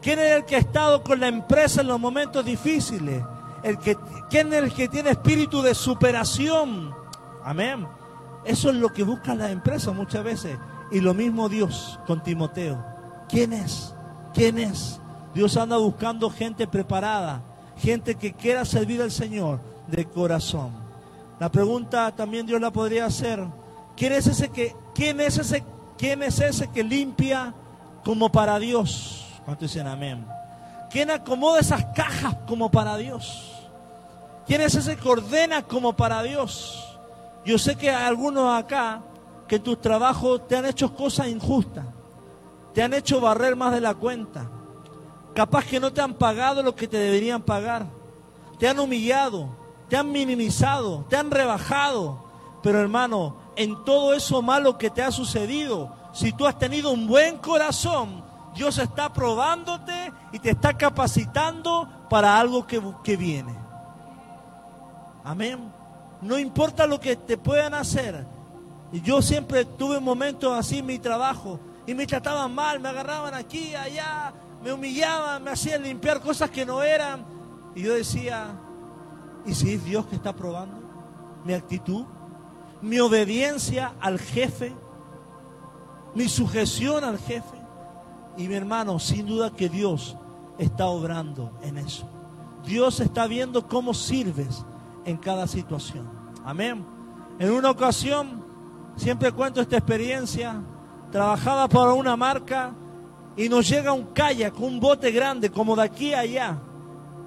[0.03, 3.25] ¿Quién es el que ha estado con la empresa en los momentos difíciles?
[3.63, 3.97] El que,
[4.29, 6.95] ¿Quién es el que tiene espíritu de superación?
[7.43, 7.87] Amén.
[8.45, 10.59] Eso es lo que buscan las empresas muchas veces.
[10.91, 12.85] Y lo mismo Dios con Timoteo.
[13.29, 13.93] ¿Quién es?
[14.35, 15.01] ¿Quién es?
[15.35, 17.41] Dios anda buscando gente preparada,
[17.79, 20.71] gente que quiera servir al Señor, de corazón.
[21.39, 23.45] La pregunta también Dios la podría hacer.
[23.97, 25.63] ¿Quién es ese que, quién es ese,
[25.99, 27.53] quién es ese que limpia
[28.05, 29.27] como para Dios?
[29.45, 30.25] ¿Cuántos dicen amén?
[30.91, 33.53] ¿Quién acomoda esas cajas como para Dios?
[34.47, 36.99] ¿Quién es ese que ordena como para Dios?
[37.45, 39.01] Yo sé que algunos acá
[39.49, 41.87] que tus trabajos te han hecho cosas injustas,
[42.75, 44.47] te han hecho barrer más de la cuenta,
[45.35, 47.87] capaz que no te han pagado lo que te deberían pagar,
[48.59, 49.49] te han humillado,
[49.89, 52.25] te han minimizado, te han rebajado.
[52.63, 57.07] Pero hermano, en todo eso malo que te ha sucedido, si tú has tenido un
[57.07, 63.55] buen corazón, Dios está probándote y te está capacitando para algo que, que viene.
[65.23, 65.71] Amén.
[66.23, 68.25] No importa lo que te puedan hacer.
[69.01, 73.75] Yo siempre tuve momentos así en mi trabajo y me trataban mal, me agarraban aquí,
[73.75, 74.33] allá,
[74.63, 77.25] me humillaban, me hacían limpiar cosas que no eran.
[77.75, 78.49] Y yo decía,
[79.45, 80.77] ¿y si es Dios que está probando
[81.45, 82.05] mi actitud,
[82.83, 84.73] mi obediencia al jefe,
[86.15, 87.57] mi sujeción al jefe?
[88.37, 90.17] Y mi hermano, sin duda que Dios
[90.59, 92.09] está obrando en eso.
[92.65, 94.65] Dios está viendo cómo sirves
[95.05, 96.09] en cada situación.
[96.45, 96.85] Amén.
[97.39, 98.45] En una ocasión,
[98.97, 100.61] siempre cuento esta experiencia,
[101.13, 102.73] trabajaba para una marca
[103.37, 106.59] y nos llega un kayak, un bote grande, como de aquí a allá.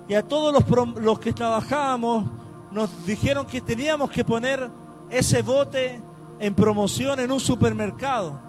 [0.07, 2.25] Y a todos los, los que trabajábamos
[2.71, 4.69] nos dijeron que teníamos que poner
[5.09, 6.01] ese bote
[6.39, 8.39] en promoción en un supermercado.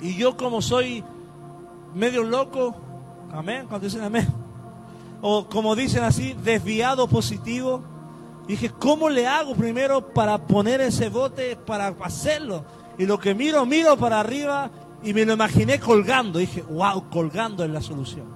[0.00, 1.02] Y yo como soy
[1.94, 2.74] medio loco,
[3.32, 4.26] amén, cuando dicen amén,
[5.20, 7.82] o como dicen así, desviado positivo,
[8.46, 12.64] dije, ¿cómo le hago primero para poner ese bote, para hacerlo?
[12.98, 14.70] Y lo que miro, miro para arriba
[15.02, 16.38] y me lo imaginé colgando.
[16.38, 18.26] Dije, wow, colgando es la solución.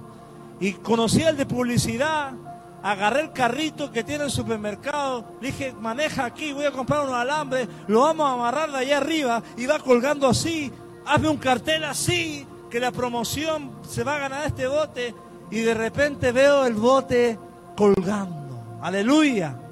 [0.59, 2.33] Y conocí el de publicidad,
[2.81, 7.67] agarré el carrito que tiene el supermercado, dije, maneja aquí, voy a comprar unos alambres,
[7.87, 10.71] lo vamos a amarrar de allá arriba y va colgando así,
[11.05, 15.13] hazme un cartel así, que la promoción se va a ganar este bote
[15.51, 17.37] y de repente veo el bote
[17.75, 18.79] colgando.
[18.81, 19.66] Aleluya.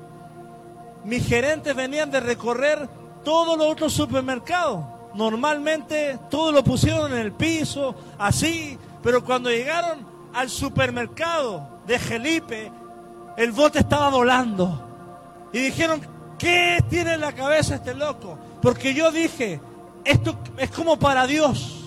[1.05, 2.89] Mis gerentes venían de recorrer
[3.23, 4.83] todos los otros supermercados.
[5.13, 12.71] Normalmente todo lo pusieron en el piso, así, pero cuando llegaron al supermercado de Gelipe,
[13.37, 14.81] el bote estaba volando.
[15.53, 16.01] Y dijeron,
[16.37, 18.37] ¿qué tiene en la cabeza este loco?
[18.61, 19.61] Porque yo dije,
[20.03, 21.83] esto es como para Dios.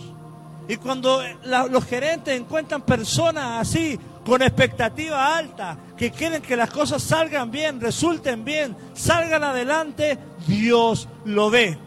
[0.69, 1.23] Y cuando
[1.71, 7.81] los gerentes encuentran personas así, con expectativa alta, que quieren que las cosas salgan bien,
[7.81, 11.79] resulten bien, salgan adelante, Dios lo ve.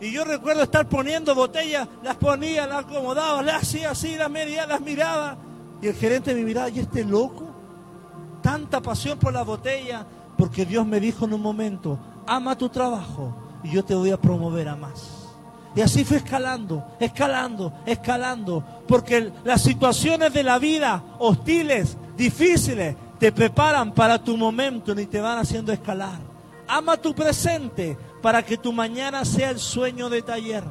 [0.00, 4.66] Y yo recuerdo estar poniendo botellas, las ponía, las acomodaba, las hacía así, las medía,
[4.66, 5.36] las miraba.
[5.80, 7.46] Y el gerente me miraba, ¿y este loco?
[8.42, 10.04] Tanta pasión por la botella,
[10.36, 14.20] porque Dios me dijo en un momento, ama tu trabajo y yo te voy a
[14.20, 15.17] promover a más.
[15.74, 18.64] Y así fue escalando, escalando, escalando.
[18.86, 25.20] Porque las situaciones de la vida hostiles, difíciles, te preparan para tu momento y te
[25.20, 26.18] van haciendo escalar.
[26.66, 30.64] Ama tu presente para que tu mañana sea el sueño de taller.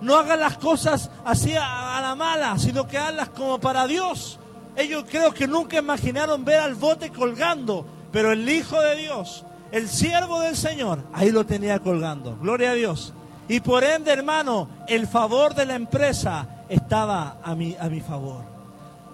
[0.00, 4.38] No hagas las cosas así a, la mala, sino que hazlas como para Dios.
[4.76, 9.88] Ellos creo que nunca imaginaron ver al bote colgando, pero el Hijo de Dios, el
[9.88, 12.36] siervo del Señor, ahí lo tenía colgando.
[12.36, 13.14] Gloria a Dios.
[13.48, 18.42] Y por ende, hermano, el favor de la empresa estaba a mi, a mi favor.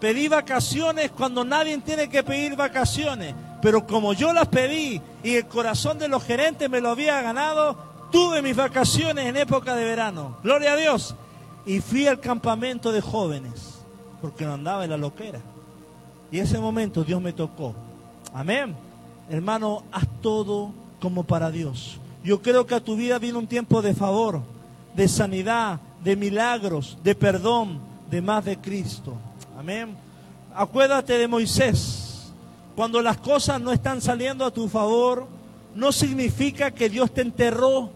[0.01, 5.47] Pedí vacaciones cuando nadie tiene que pedir vacaciones, pero como yo las pedí y el
[5.47, 7.77] corazón de los gerentes me lo había ganado,
[8.11, 10.38] tuve mis vacaciones en época de verano.
[10.42, 11.14] Gloria a Dios.
[11.64, 13.79] Y fui al campamento de jóvenes,
[14.21, 15.38] porque no andaba en la loquera.
[16.33, 17.75] Y ese momento Dios me tocó.
[18.35, 18.75] Amén.
[19.31, 21.99] Hermano, haz todo como para Dios.
[22.25, 24.41] Yo creo que a tu vida viene un tiempo de favor,
[24.95, 27.81] de sanidad, de milagros, de perdón,
[28.11, 29.15] de más de Cristo.
[29.59, 29.97] Amén.
[30.55, 32.33] Acuérdate de Moisés.
[32.77, 35.27] Cuando las cosas no están saliendo a tu favor,
[35.75, 37.91] no significa que Dios te enterró.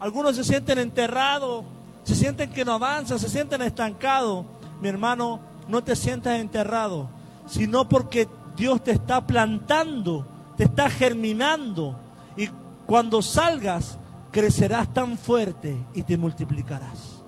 [0.00, 1.64] Algunos se sienten enterrados,
[2.04, 4.46] se sienten que no avanzan, se sienten estancados.
[4.80, 7.08] Mi hermano, no te sientas enterrado,
[7.48, 11.96] sino porque Dios te está plantando, te está germinando.
[12.36, 12.48] Y
[12.88, 13.98] cuando salgas,
[14.32, 17.20] crecerás tan fuerte y te multiplicarás.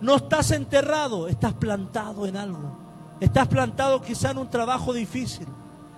[0.00, 2.78] No estás enterrado, estás plantado en algo.
[3.20, 5.46] Estás plantado quizá en un trabajo difícil,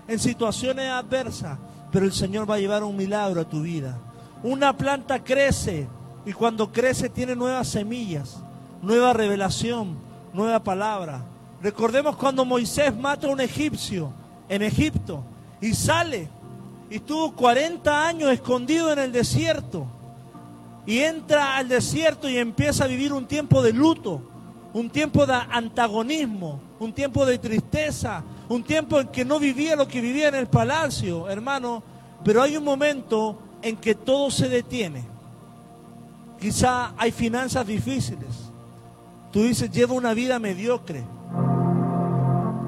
[0.08, 1.56] en situaciones adversas,
[1.92, 3.96] pero el Señor va a llevar un milagro a tu vida.
[4.42, 5.86] Una planta crece
[6.26, 8.38] y cuando crece tiene nuevas semillas,
[8.82, 9.96] nueva revelación,
[10.32, 11.22] nueva palabra.
[11.62, 14.10] Recordemos cuando Moisés mata a un egipcio
[14.48, 15.22] en Egipto
[15.60, 16.28] y sale
[16.90, 19.86] y estuvo 40 años escondido en el desierto.
[20.86, 24.20] Y entra al desierto y empieza a vivir un tiempo de luto,
[24.74, 29.88] un tiempo de antagonismo, un tiempo de tristeza, un tiempo en que no vivía lo
[29.88, 31.82] que vivía en el palacio, hermano.
[32.22, 35.04] Pero hay un momento en que todo se detiene.
[36.38, 38.28] Quizá hay finanzas difíciles.
[39.32, 41.02] Tú dices, lleva una vida mediocre.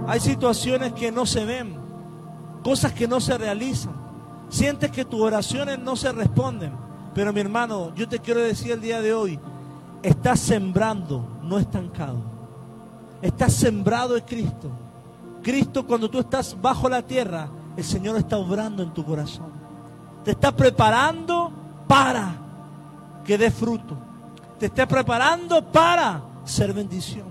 [0.09, 1.77] Hay situaciones que no se ven,
[2.63, 4.06] cosas que no se realizan.
[4.49, 6.73] Sientes que tus oraciones no se responden.
[7.15, 9.39] Pero mi hermano, yo te quiero decir el día de hoy,
[10.03, 12.19] estás sembrando, no estancado.
[13.23, 14.71] Estás sembrado en Cristo.
[15.43, 19.51] Cristo cuando tú estás bajo la tierra, el Señor está obrando en tu corazón.
[20.25, 21.51] Te está preparando
[21.87, 22.35] para
[23.25, 23.97] que dé fruto.
[24.59, 27.27] Te está preparando para ser bendición.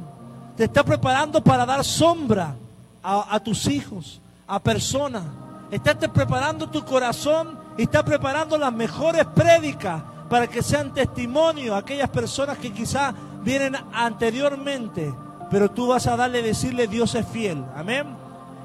[0.55, 2.55] Te está preparando para dar sombra
[3.03, 5.24] a, tus hijos, a personas.
[5.72, 11.80] Estás preparando tu corazón y está preparando las mejores prédicas para que sean testimonio a
[11.80, 13.13] aquellas personas que quizás
[13.43, 15.13] vienen anteriormente,
[15.49, 17.63] pero tú vas a darle decirle Dios es fiel.
[17.76, 18.07] Amén.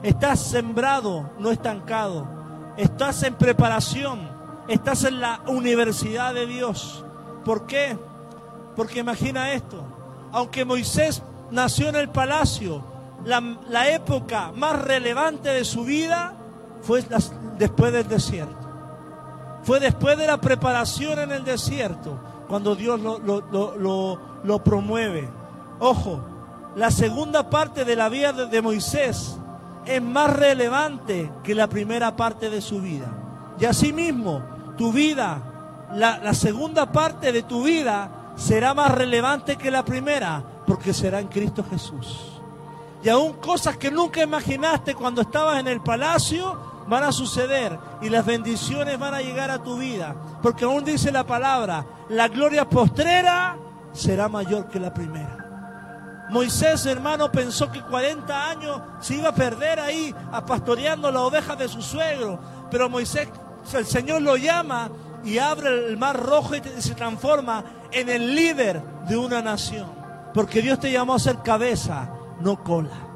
[0.03, 2.27] Estás sembrado, no estancado.
[2.77, 4.21] Estás en preparación.
[4.69, 7.05] Estás en la universidad de Dios.
[7.45, 7.99] ¿Por qué?
[8.77, 9.83] Porque imagina esto.
[10.33, 12.83] Aunque Moisés nació en el palacio,
[13.25, 16.35] la, época más relevante de su vida
[16.83, 17.05] fue
[17.59, 18.61] después del desierto.
[19.63, 22.19] Fue después de la preparación en el desierto,
[22.49, 23.19] cuando Dios lo,
[24.43, 25.29] lo, promueve.
[25.79, 26.21] Ojo,
[26.77, 29.37] la segunda parte de la vida de, Moisés
[29.85, 33.07] es más relevante que la primera parte de su vida.
[33.59, 34.43] Y asimismo,
[34.79, 40.43] tu vida, la, la segunda parte de tu vida será más relevante que la primera,
[40.67, 42.41] porque será en Cristo Jesús.
[43.03, 48.11] Y aún cosas que nunca imaginaste cuando estabas en el palacio van a suceder y
[48.11, 50.15] las bendiciones van a llegar a tu vida.
[50.43, 53.57] Porque aún dice la palabra, la gloria postrera
[53.93, 56.27] será mayor que la primera.
[56.31, 60.15] Moisés, hermano, pensó que 40 años se iba a perder ahí
[60.47, 62.39] pastoreando las ovejas de su suegro.
[62.71, 63.29] Pero Moisés,
[63.73, 64.91] el Señor lo llama
[65.25, 69.89] y abre el mar rojo y se transforma en el líder de una nación.
[70.35, 72.11] Porque Dios te llamó a ser cabeza
[72.41, 73.11] no cola.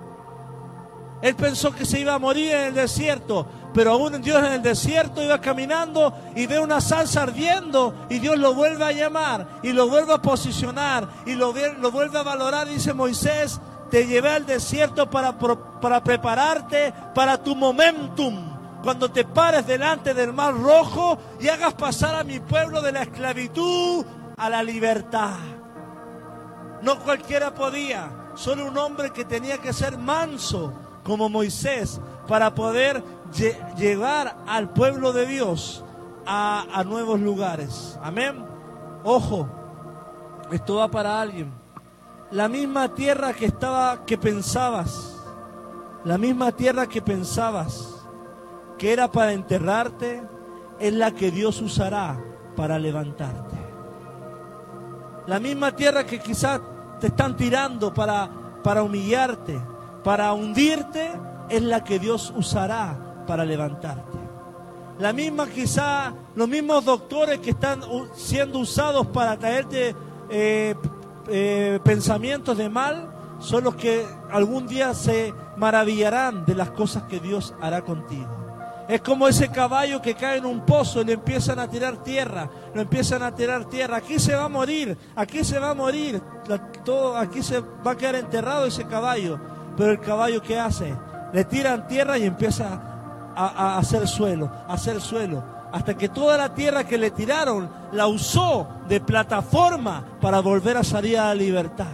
[1.24, 4.62] Él pensó que se iba a morir en el desierto, pero aún Dios en el
[4.62, 9.72] desierto iba caminando y ve una salsa ardiendo y Dios lo vuelve a llamar y
[9.72, 12.68] lo vuelve a posicionar y lo, vuelve a valorar.
[12.68, 13.60] Dice Moisés,
[13.90, 18.54] te llevé al desierto para, para prepararte para tu momentum.
[18.84, 23.02] Cuando te pares delante del mar rojo y hagas pasar a mi pueblo de la
[23.02, 24.06] esclavitud
[24.36, 25.38] a la libertad.
[26.82, 28.08] No cualquiera podía.
[28.36, 30.72] Solo un hombre que tenía que ser manso
[31.02, 33.02] como Moisés para poder
[33.76, 35.84] llevar al pueblo de Dios
[36.26, 37.98] a, nuevos lugares.
[38.02, 38.44] Amén.
[39.02, 39.48] Ojo,
[40.50, 41.52] esto va para alguien.
[42.30, 45.16] La misma tierra que estaba, que pensabas,
[46.04, 47.90] la misma tierra que pensabas
[48.78, 50.22] que era para enterrarte,
[50.80, 52.18] es la que Dios usará
[52.56, 53.56] para levantarte.
[55.26, 56.60] La misma tierra que quizás
[57.00, 58.28] te están tirando para,
[58.62, 59.58] para humillarte,
[60.02, 61.12] para hundirte,
[61.48, 64.18] es la que Dios usará para levantarte.
[64.98, 67.80] La misma quizá, los mismos doctores que están
[68.14, 69.94] siendo usados para traerte
[70.30, 70.74] eh,
[71.28, 73.10] eh, pensamientos de mal,
[73.40, 78.28] son los que algún día se maravillarán de las cosas que Dios hará contigo.
[78.88, 82.48] Es como ese caballo que cae en un pozo y le empiezan a tirar tierra,
[82.74, 83.96] lo empiezan a tirar tierra.
[83.96, 86.20] Aquí se va a morir, aquí se va a morir,
[87.16, 89.40] aquí se va a quedar enterrado ese caballo.
[89.76, 90.94] Pero el caballo ¿qué hace?
[91.32, 92.93] Le tiran tierra y empieza
[93.36, 95.42] a, hacer suelo, a hacer suelo.
[95.72, 100.84] Hasta que toda la tierra que le tiraron la usó de plataforma para volver a
[100.84, 101.92] salir a la libertad.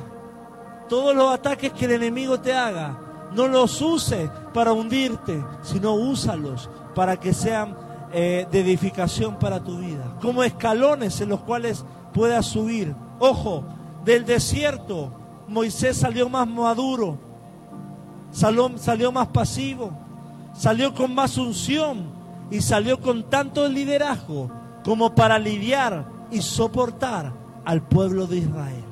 [0.88, 2.98] Todos los ataques que el enemigo te haga,
[3.32, 7.76] no los use para hundirte, sino úsalos para que sean
[8.12, 10.04] eh, de edificación para tu vida.
[10.20, 12.94] Como escalones en los cuales puedas subir.
[13.18, 13.64] Ojo,
[14.04, 15.12] del desierto
[15.46, 17.18] Moisés salió más maduro,
[18.32, 19.90] salió, salió más pasivo,
[20.56, 22.04] salió con más unción
[22.50, 24.50] y salió con tanto liderazgo
[24.84, 27.32] como para lidiar y soportar
[27.64, 28.84] al pueblo de Israel.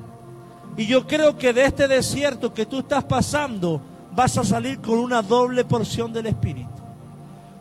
[0.77, 3.81] Y yo creo que de este desierto que tú estás pasando,
[4.15, 6.69] vas a salir con una doble porción del Espíritu.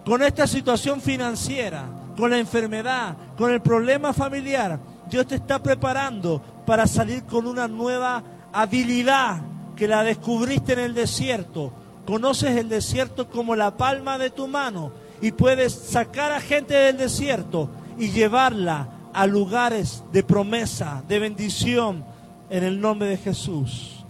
[0.05, 1.85] Con esta situación financiera,
[2.17, 4.79] con la enfermedad, con el problema familiar,
[5.11, 8.23] Dios te está preparando para salir con una nueva
[8.53, 9.41] habilidad
[9.77, 11.73] que la descubriste en el desierto.
[12.09, 16.97] Conoces el desierto como la palma de tu mano y puedes sacar a gente del
[16.97, 22.07] desierto y llevarla a lugares de promesa, de bendición
[22.49, 24.07] en el nombre de Jesús.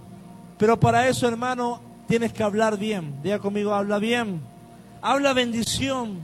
[0.58, 3.20] Pero para eso, hermano, tienes que hablar bien.
[3.20, 4.42] Diga conmigo, habla bien.
[5.02, 6.20] Habla bendición.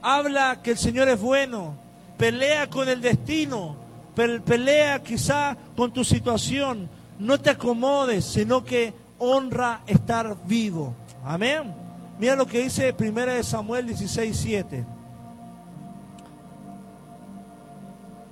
[0.00, 1.74] Habla que el Señor es bueno.
[2.16, 3.74] Pelea con el destino.
[4.14, 6.88] Pelea quizá con tu situación.
[7.18, 10.94] No te acomodes, sino que honra estar vivo.
[11.28, 11.74] Amén.
[12.18, 14.84] Mira lo que dice 1 Samuel 16, 7.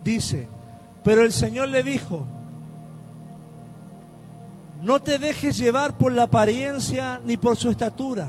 [0.03, 0.49] Dice,
[1.05, 2.27] pero el Señor le dijo,
[4.81, 8.29] No te dejes llevar por la apariencia ni por su estatura,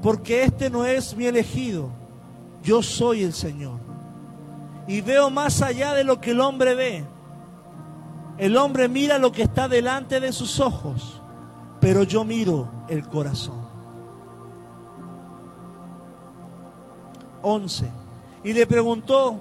[0.00, 1.88] porque este no es mi elegido,
[2.62, 3.80] yo soy el Señor.
[4.86, 7.04] Y veo más allá de lo que el hombre ve.
[8.38, 11.19] El hombre mira lo que está delante de sus ojos,
[11.80, 13.60] pero yo miro el corazón.
[17.42, 17.90] 11.
[18.44, 19.36] Y le preguntó,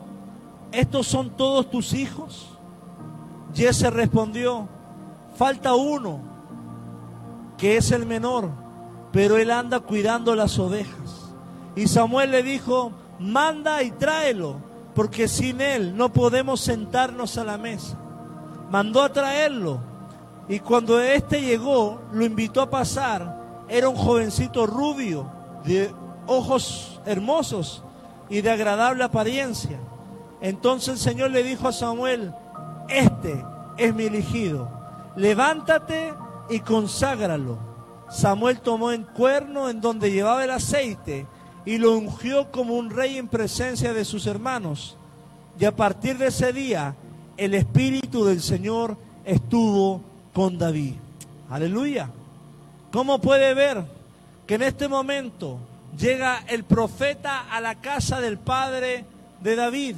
[0.72, 2.48] ¿estos son todos tus hijos?
[3.54, 4.68] Jesse respondió,
[5.36, 6.20] falta uno,
[7.58, 8.50] que es el menor,
[9.12, 11.30] pero él anda cuidando las ovejas.
[11.76, 14.56] Y Samuel le dijo, manda y tráelo,
[14.96, 17.98] porque sin él no podemos sentarnos a la mesa.
[18.70, 19.80] Mandó a traerlo,
[20.50, 23.38] y cuando éste llegó, lo invitó a pasar.
[23.70, 25.30] Era un jovencito rubio,
[25.64, 25.94] de
[26.26, 27.84] ojos hermosos
[28.30, 29.78] y de agradable apariencia.
[30.42, 32.34] Entonces el Señor le dijo a Samuel,
[32.90, 33.46] este
[33.78, 34.68] es mi elegido,
[35.16, 36.16] levántate
[36.50, 37.60] y conságralo.
[38.10, 41.28] Samuel tomó en cuerno en donde llevaba el aceite
[41.64, 44.98] y lo ungió como un rey en presencia de sus hermanos.
[45.60, 46.96] Y a partir de ese día,
[47.38, 50.09] el Espíritu del Señor estuvo
[50.40, 50.94] con David.
[51.50, 52.10] Aleluya.
[52.94, 53.84] ¿Cómo puede ver
[54.48, 55.60] que en este momento
[55.98, 59.04] llega el profeta a la casa del padre
[59.42, 59.98] de David?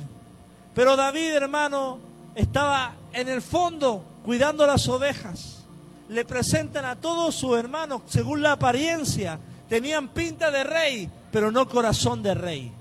[0.73, 1.99] Pero David, hermano,
[2.33, 5.63] estaba en el fondo cuidando las ovejas.
[6.09, 9.37] Le presentan a todos sus hermanos, según la apariencia,
[9.69, 12.71] tenían pinta de rey, pero no corazón de rey.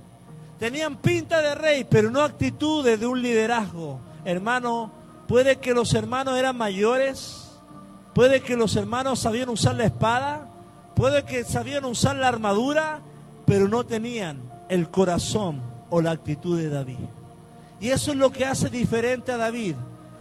[0.58, 4.00] Tenían pinta de rey, pero no actitudes de un liderazgo.
[4.24, 4.90] Hermano,
[5.28, 7.39] puede que los hermanos eran mayores,
[8.14, 10.46] puede que los hermanos sabían usar la espada,
[10.94, 13.00] puede que sabían usar la armadura,
[13.46, 14.38] pero no tenían
[14.68, 16.98] el corazón o la actitud de David.
[17.80, 19.74] Y eso es lo que hace diferente a David,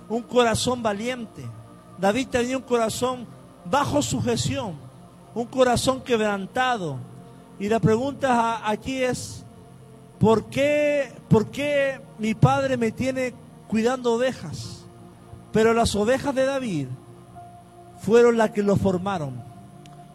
[0.07, 1.43] un corazón valiente.
[1.97, 3.27] David tenía un corazón
[3.65, 4.73] bajo sujeción,
[5.35, 6.97] un corazón quebrantado.
[7.59, 9.43] Y la pregunta aquí es,
[10.17, 13.33] ¿por qué, ¿por qué mi padre me tiene
[13.67, 14.85] cuidando ovejas?
[15.51, 16.87] Pero las ovejas de David
[18.01, 19.33] fueron las que lo formaron,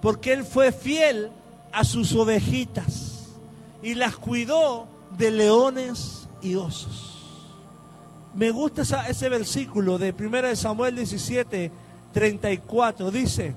[0.00, 1.30] porque él fue fiel
[1.72, 3.28] a sus ovejitas
[3.82, 4.86] y las cuidó
[5.18, 7.10] de leones y osos.
[8.34, 11.70] Me gusta ese versículo de 1 Samuel 17,
[12.12, 13.10] 34.
[13.10, 13.54] Dice,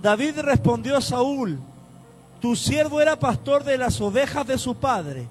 [0.00, 1.58] David respondió a Saúl,
[2.40, 5.26] tu siervo era pastor de las ovejas de su padre.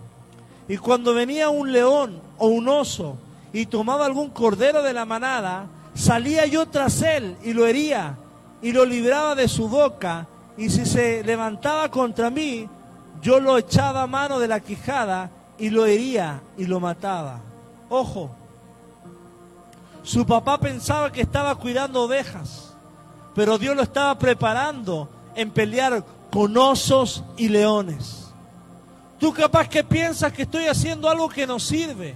[0.67, 3.17] Y cuando venía un león o un oso
[3.53, 8.17] y tomaba algún cordero de la manada, salía yo tras él y lo hería
[8.63, 10.25] y lo libraba de su boca.
[10.57, 12.67] Y si se levantaba contra mí,
[13.21, 17.39] yo lo echaba a mano de la quijada y lo hería y lo mataba.
[17.89, 18.31] Ojo,
[20.01, 22.73] su papá pensaba que estaba cuidando ovejas,
[23.35, 28.27] pero Dios lo estaba preparando en pelear con osos y leones.
[29.19, 32.15] Tú capaz que piensas que estoy haciendo algo que no sirve.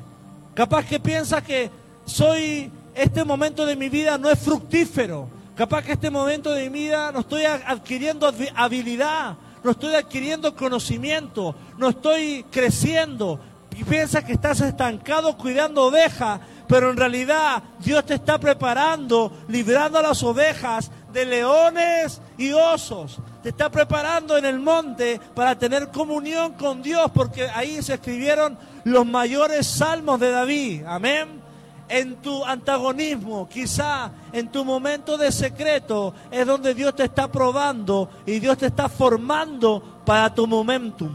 [0.54, 1.70] Capaz que piensas que
[2.06, 5.37] soy este momento de mi vida no es fructífero.
[5.58, 11.56] Capaz que este momento de mi vida no estoy adquiriendo habilidad, no estoy adquiriendo conocimiento,
[11.80, 13.40] no estoy creciendo.
[13.76, 19.98] Y piensas que estás estancado cuidando ovejas, pero en realidad Dios te está preparando, librando
[19.98, 23.18] a las ovejas de leones y osos.
[23.42, 28.60] Te está preparando en el monte para tener comunión con Dios, porque ahí se escribieron
[28.84, 30.84] los mayores salmos de David.
[30.86, 31.37] Amén.
[31.90, 38.10] En tu antagonismo, quizá en tu momento de secreto, es donde Dios te está probando
[38.26, 41.12] y Dios te está formando para tu momentum.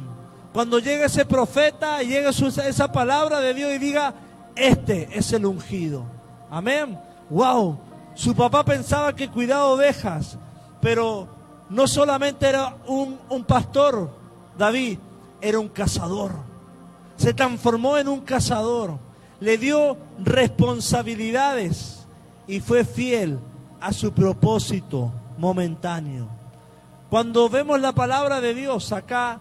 [0.53, 4.15] Cuando llegue ese profeta y llegue esa palabra de Dios y diga,
[4.55, 6.05] este es el ungido.
[6.51, 6.99] Amén.
[7.31, 7.79] Wow.
[8.15, 10.37] Su papá pensaba que cuidaba ovejas,
[10.81, 11.27] pero
[11.71, 14.11] no solamente era un, un pastor,
[14.59, 14.99] David,
[15.41, 16.33] era un cazador.
[17.17, 18.99] Se transformó en un cazador.
[19.43, 22.07] Le dio responsabilidades
[22.47, 23.41] y fue fiel
[23.81, 26.29] a su propósito momentáneo.
[27.11, 29.41] Cuando vemos la palabra de Dios acá,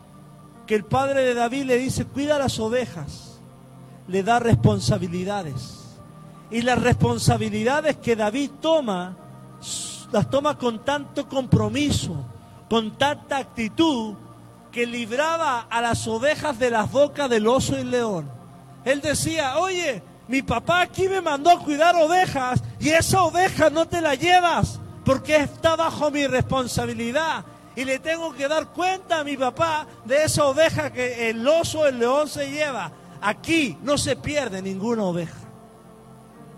[0.66, 3.38] que el padre de David le dice, cuida las ovejas
[4.08, 5.78] le da responsabilidades.
[6.50, 9.16] Y las responsabilidades que David toma,
[10.12, 12.16] las toma con tanto compromiso,
[12.68, 14.16] con tanta actitud,
[14.72, 18.41] que libraba a las ovejas de las bocas del oso y león.
[18.86, 24.02] Él decía, oye, mi papá aquí me mandó cuidar ovejas y esa oveja no te
[24.02, 27.44] la llevas porque está bajo mi responsabilidad.
[27.76, 31.86] Y le tengo que dar cuenta a mi papá de esa oveja que el oso,
[31.86, 32.92] el león se lleva.
[33.22, 35.38] Aquí no se pierde ninguna oveja.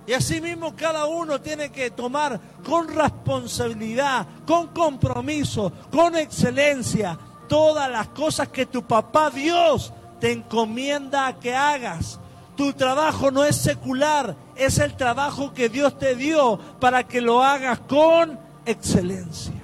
[0.05, 7.17] Y así mismo cada uno tiene que tomar con responsabilidad, con compromiso, con excelencia,
[7.47, 9.93] todas las cosas que tu papá Dios
[10.23, 12.17] te encomienda a que hagas.
[12.55, 17.43] Tu trabajo no es secular, es el trabajo que Dios te dio para que lo
[17.43, 19.61] hagas con excelencia.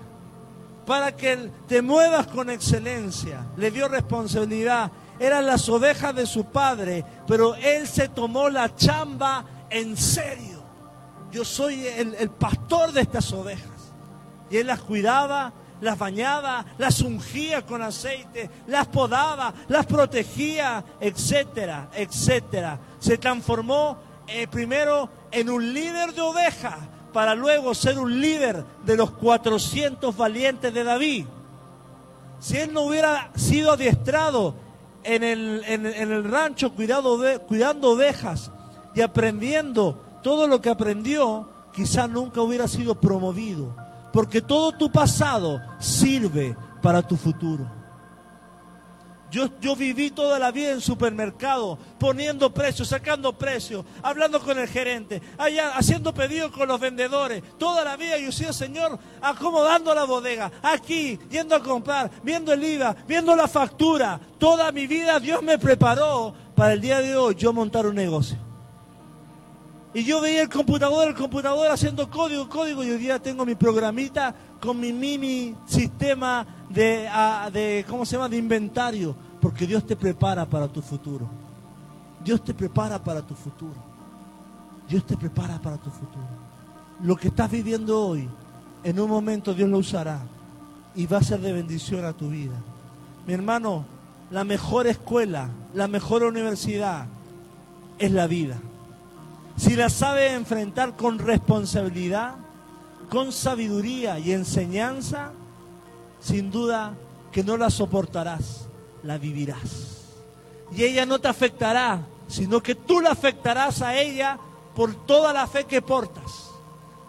[0.85, 3.45] Para que te muevas con excelencia.
[3.55, 4.91] Le dio responsabilidad.
[5.17, 10.61] Eran las ovejas de su padre, pero él se tomó la chamba en serio.
[11.31, 13.93] Yo soy el, pastor de estas ovejas.
[14.51, 21.89] Y él las cuidaba, las bañaba, las ungía con aceite, las podaba, las protegía, etcétera,
[21.93, 22.79] etcétera.
[22.99, 26.77] Se transformó eh, primero en un líder de ovejas
[27.13, 31.25] para luego ser un líder de los 400 valientes de David.
[32.39, 34.53] Si él no hubiera sido adiestrado
[35.03, 38.51] en el, en, el rancho cuidado de, cuidando ovejas
[38.93, 45.61] y aprendiendo todo lo que aprendió, quizá nunca hubiera sido promovido porque todo tu pasado
[45.79, 47.79] sirve para tu futuro.
[49.31, 54.67] Yo, yo, viví toda la vida en supermercado, poniendo precios, sacando precios, hablando con el
[54.67, 57.43] gerente, allá haciendo pedidos con los vendedores.
[57.59, 62.63] Toda la vida yo he Señor, acomodando la bodega, aquí, yendo a comprar, viendo el
[62.63, 64.19] IVA, viendo la factura.
[64.39, 68.48] Toda mi vida Dios me preparó para el día de hoy yo montar un negocio.
[69.93, 73.55] Y yo veía el computador, el computador haciendo código, código, y hoy día tengo mi
[73.55, 77.09] programita con mi mini sistema de,
[77.51, 81.27] de, ¿cómo se llama?, de inventario, porque Dios te prepara para tu futuro.
[82.23, 83.89] Dios te prepara para tu futuro.
[84.87, 86.27] Dios te prepara para tu futuro.
[87.01, 88.29] Lo que estás viviendo hoy,
[88.83, 90.19] en un momento Dios lo usará
[90.93, 92.55] y va a ser de bendición a tu vida.
[93.25, 93.85] Mi hermano,
[94.29, 97.07] la mejor escuela, la mejor universidad
[97.97, 98.57] es la vida
[99.59, 102.35] si la sabe enfrentar con responsabilidad,
[103.09, 105.33] con sabiduría y enseñanza,
[106.21, 106.93] sin duda
[107.33, 108.67] que no la soportarás,
[109.03, 109.97] la vivirás.
[110.71, 114.39] Y ella no te afectará, sino que tú la afectarás a ella
[114.75, 116.51] por toda la fe que portas,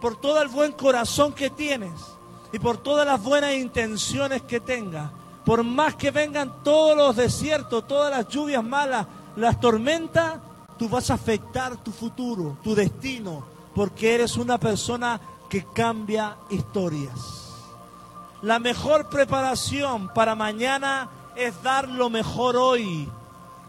[0.01, 1.93] por todo el buen corazón que tienes
[2.51, 5.09] y por todas las buenas intenciones que tengas.
[5.45, 10.39] Por más que vengan todos los desiertos, todas las lluvias malas, las tormentas,
[10.81, 13.43] tú vas a afectar tu futuro, tu destino,
[13.75, 17.53] porque eres una persona que cambia historias.
[18.41, 23.07] La mejor preparación para mañana es dar lo mejor hoy.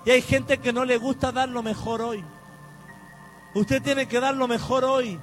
[0.06, 2.24] Y hay gente que no le gusta dar lo mejor hoy.
[3.54, 5.20] Usted tiene que dar lo mejor hoy.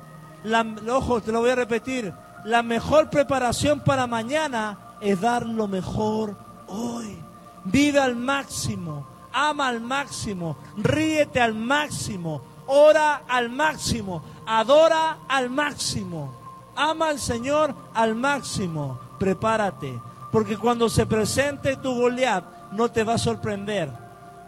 [0.91, 2.13] Ojo, te lo voy a repetir.
[2.45, 6.37] La mejor preparación para mañana es dar lo mejor
[6.67, 7.17] hoy.
[7.63, 16.33] Vive al máximo ama al máximo, ríete al máximo, ora al máximo, adora al máximo,
[16.75, 19.99] ama al Señor al máximo, prepárate,
[20.31, 23.89] porque cuando se presente tu Goliat no te va a sorprender,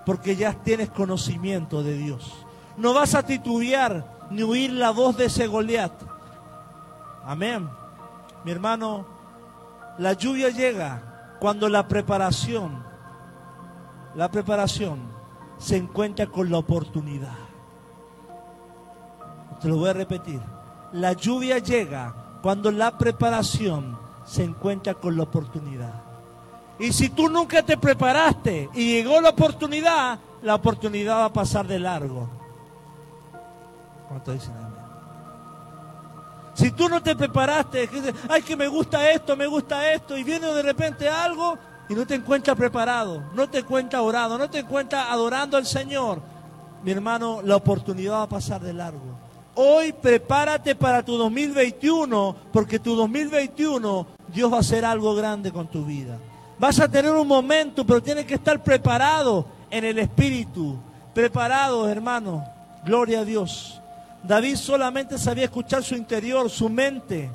[0.05, 2.31] porque ya tienes conocimiento de Dios.
[2.77, 5.91] No vas a titubear ni oír la voz de ese Goliat.
[7.25, 7.69] Amén.
[8.43, 9.05] Mi hermano,
[9.97, 12.90] la lluvia llega cuando la preparación
[14.15, 14.99] la preparación
[15.57, 17.37] se encuentra con la oportunidad.
[19.61, 20.41] Te lo voy a repetir.
[20.93, 25.93] La lluvia llega cuando la preparación se encuentra con la oportunidad.
[26.79, 31.67] Y si tú nunca te preparaste y llegó la oportunidad, la oportunidad va a pasar
[31.67, 32.27] de largo.
[34.09, 34.53] ¿Cuánto dicen
[36.55, 37.87] Si tú no te preparaste,
[38.27, 41.57] ay que me gusta esto, me gusta esto, y viene de repente algo,
[41.91, 46.21] y no te encuentras preparado, no te encuentras orado, no te encuentras adorando al Señor,
[46.85, 49.01] mi hermano, la oportunidad va a pasar de largo.
[49.55, 55.67] Hoy prepárate para tu 2021, porque tu 2021 Dios va a hacer algo grande con
[55.67, 56.17] tu vida.
[56.57, 60.77] Vas a tener un momento, pero tienes que estar preparado en el espíritu.
[61.13, 62.45] Preparado, hermano.
[62.85, 63.81] Gloria a Dios.
[64.23, 67.29] David solamente sabía escuchar su interior, su mente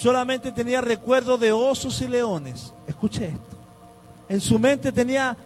[0.00, 2.72] solamente tenía recuerdos de osos y leones.
[2.86, 3.56] Escuche esto.
[4.30, 5.36] En su mente tenía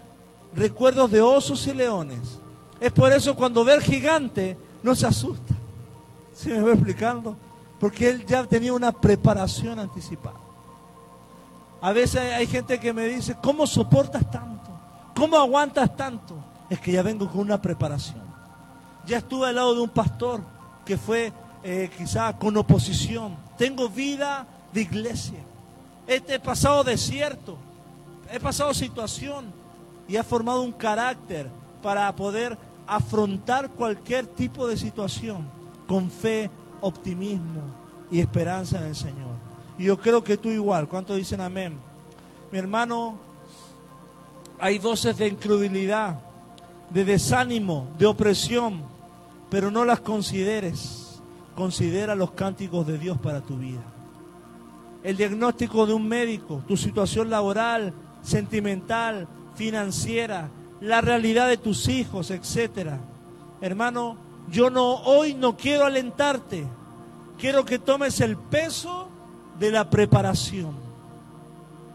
[0.54, 2.38] recuerdos de osos y leones.
[2.78, 5.54] Es por eso cuando ve al gigante no se asusta.
[6.36, 7.36] ¿Sí me voy explicando?
[7.80, 10.38] Porque él ya tenía una preparación anticipada.
[11.80, 14.70] A veces hay gente que me dice, ¿cómo soportas tanto?
[15.16, 16.36] ¿Cómo aguantas tanto?
[16.70, 18.22] Es que ya vengo con una preparación.
[19.04, 20.40] Ya estuve al lado de un pastor
[20.84, 21.32] que fue
[21.64, 23.43] eh, quizá con oposición.
[23.58, 25.38] Tengo vida de iglesia.
[26.06, 27.56] Este he pasado desierto,
[28.30, 29.46] he pasado situación
[30.08, 31.48] y he formado un carácter
[31.82, 35.54] para poder afrontar cualquier tipo de situación.
[35.86, 36.50] con fe,
[36.80, 37.60] optimismo
[38.10, 39.34] y esperanza en el Señor.
[39.78, 40.88] Y yo creo que tú igual.
[40.88, 41.76] ¿Cuántos dicen amén?
[42.50, 43.18] Mi hermano,
[44.58, 46.18] hay voces de incredulidad,
[46.90, 48.82] de desánimo, de opresión,
[49.50, 51.03] pero no las consideres.
[51.54, 53.82] Considera los cánticos de Dios para tu vida.
[55.02, 57.92] El diagnóstico de un médico, tu situación laboral,
[58.22, 60.48] sentimental, financiera,
[60.80, 62.98] la realidad de tus hijos, etcétera.
[63.60, 64.16] Hermano,
[64.50, 66.66] yo no hoy no quiero alentarte.
[67.38, 69.08] Quiero que tomes el peso
[69.58, 70.74] de la preparación.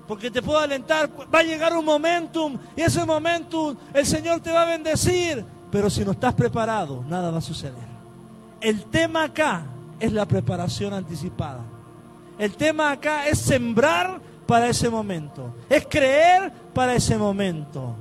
[0.08, 4.52] Porque te puedo alentar, va a llegar un momentum y ese momentum el Señor te
[4.52, 5.46] va a bendecir.
[5.72, 7.99] Pero si no estás preparado, nada va a suceder.
[8.62, 9.64] El tema acá
[10.00, 11.62] es la preparación anticipada.
[12.38, 15.54] El tema acá es sembrar para ese momento.
[15.70, 17.96] Es creer para ese momento.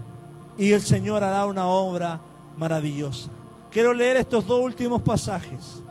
[0.57, 2.21] Y el Señor hará una obra
[2.57, 3.31] maravillosa.
[3.71, 5.83] Quiero leer estos dos últimos pasajes.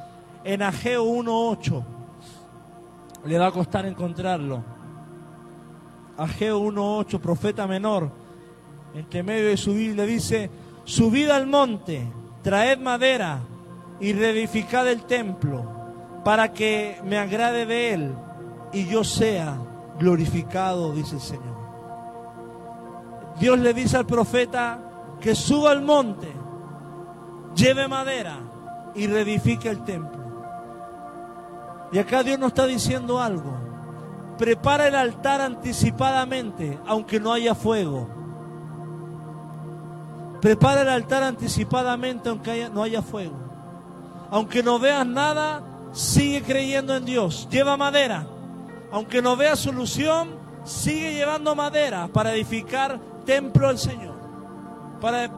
[0.44, 1.84] En Ageo 1.8.
[3.26, 4.64] Le va a costar encontrarlo.
[6.18, 8.10] Ageo 1.8, profeta menor.
[8.96, 10.50] Entre medio de su Biblia dice,
[10.84, 12.08] subid al monte,
[12.42, 13.40] traed madera
[14.00, 15.64] y reedificad el templo
[16.24, 18.14] para que me agrade de él
[18.74, 19.58] y yo sea
[20.00, 21.58] glorificado, dice el Señor.
[23.40, 24.80] Dios le dice al profeta
[25.22, 26.28] que suba al monte,
[27.56, 28.40] lleve madera
[28.96, 30.18] y reedifique el templo.
[31.92, 33.56] Y acá Dios nos está diciendo algo.
[34.38, 38.08] Prepara el altar anticipadamente, aunque no haya fuego.
[40.42, 43.47] Prepara el altar anticipadamente, aunque no haya fuego.
[44.30, 45.62] Aunque no veas nada,
[45.94, 47.48] sigue creyendo en Dios.
[47.50, 48.26] Lleva madera.
[48.92, 50.30] Aunque no veas solución,
[50.64, 54.16] sigue llevando madera para edificar templo al Señor.
[55.02, 55.30] Para,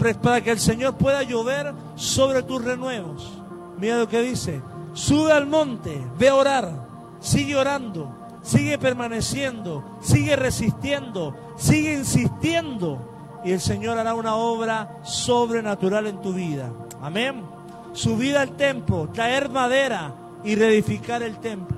[0.42, 3.32] que el Señor pueda llover sobre tus renuevos.
[3.78, 4.62] Mira lo que dice.
[4.94, 6.72] Sube al monte, ve a orar,
[7.20, 8.10] sigue orando,
[8.42, 13.00] sigue permaneciendo, sigue resistiendo, sigue insistiendo.
[13.46, 16.70] Y el Señor hará una obra sobrenatural en tu vida.
[17.02, 17.59] Amén.
[17.94, 20.14] Subir al templo, traer madera
[20.44, 21.78] y reedificar el templo.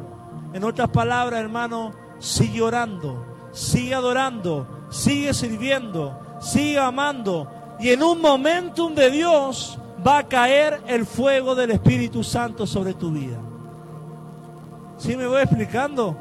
[0.54, 7.48] En otras palabras, hermano, sigue orando, sigue adorando, sigue sirviendo, sigue amando.
[7.80, 12.94] Y en un momentum de Dios va a caer el fuego del Espíritu Santo sobre
[12.94, 13.38] tu vida.
[14.98, 16.16] ¿Sí me voy explicando?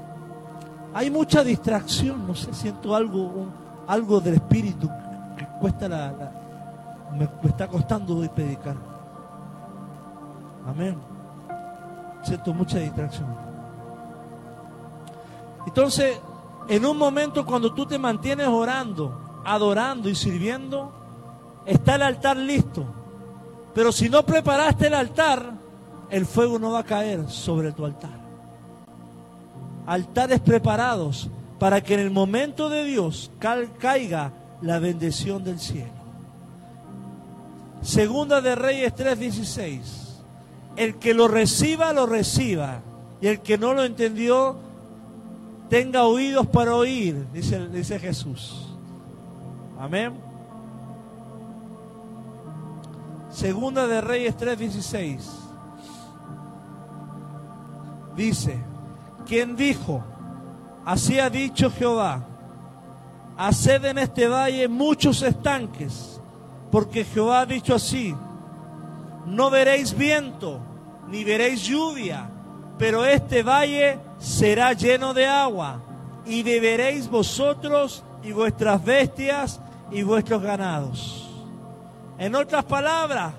[0.95, 3.47] Hay mucha distracción, no sé, siento algo,
[3.87, 4.89] algo del Espíritu
[5.37, 6.33] que cuesta la,
[7.13, 8.90] me, me, está costando hoy predicar.
[10.71, 10.97] Amén.
[12.23, 13.27] Siento mucha distracción.
[15.67, 16.17] Entonces,
[16.69, 20.93] en un momento cuando tú te mantienes orando, adorando y sirviendo,
[21.67, 22.85] está el altar listo.
[23.75, 25.53] Pero si no preparaste el altar,
[26.09, 28.21] el fuego no va a caer sobre tu altar.
[29.87, 36.01] Altares preparados para que en el momento de Dios caiga la bendición del cielo.
[37.83, 40.10] Segunda de Reyes 3:16.
[40.77, 42.81] El que lo reciba, lo reciba.
[43.21, 44.57] Y el que no lo entendió,
[45.69, 48.67] tenga oídos para oír, dice, dice Jesús.
[49.79, 50.13] Amén.
[53.33, 55.21] Segunda de Reyes 3:16.
[58.17, 58.59] Dice,
[59.27, 60.03] quien dijo,
[60.85, 62.25] así ha dicho Jehová,
[63.37, 66.21] haced en este valle muchos estanques,
[66.71, 68.15] porque Jehová ha dicho así,
[69.31, 70.61] no veréis viento,
[71.09, 72.29] ni veréis lluvia,
[72.79, 75.81] pero este valle será lleno de agua,
[76.27, 79.61] y beberéis vosotros y vuestras bestias
[79.91, 81.29] y vuestros ganados.
[82.19, 83.33] En otras palabras,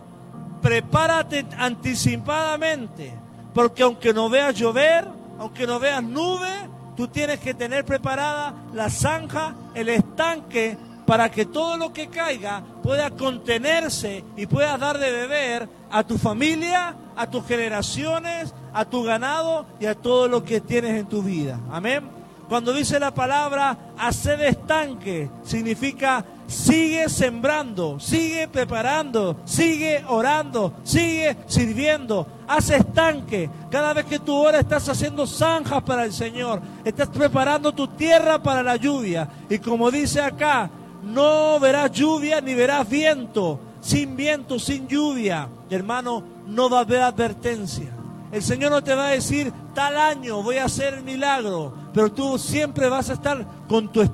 [0.62, 3.14] prepárate anticipadamente,
[3.54, 5.08] porque aunque no veas llover,
[5.40, 6.50] aunque no veas nube,
[6.96, 12.62] tú tienes que tener preparada la zanja, el estanque, para que todo lo que caiga
[12.82, 19.04] pueda contenerse y pueda dar de beber a tu familia, a tus generaciones, a tu
[19.04, 21.60] ganado y a todo lo que tienes en tu vida.
[21.72, 22.22] Amén.
[22.52, 32.28] Cuando dice la palabra hacer estanque, significa sigue sembrando, sigue preparando, sigue orando, sigue sirviendo.
[32.48, 33.50] Haz estanque.
[33.70, 36.62] Cada vez que tú oras estás haciendo zanjas para el Señor.
[36.84, 39.30] Estás preparando tu tierra para la lluvia.
[39.50, 40.70] Y como dice acá,
[41.04, 43.60] no verás lluvia ni verás viento.
[43.82, 45.50] Sin viento, sin lluvia.
[45.70, 47.92] Hermano, no va a haber advertencia.
[48.32, 52.12] El Señor no te va a decir, tal año voy a hacer el milagro, pero
[52.12, 54.10] tú siempre vas a estar con, tu,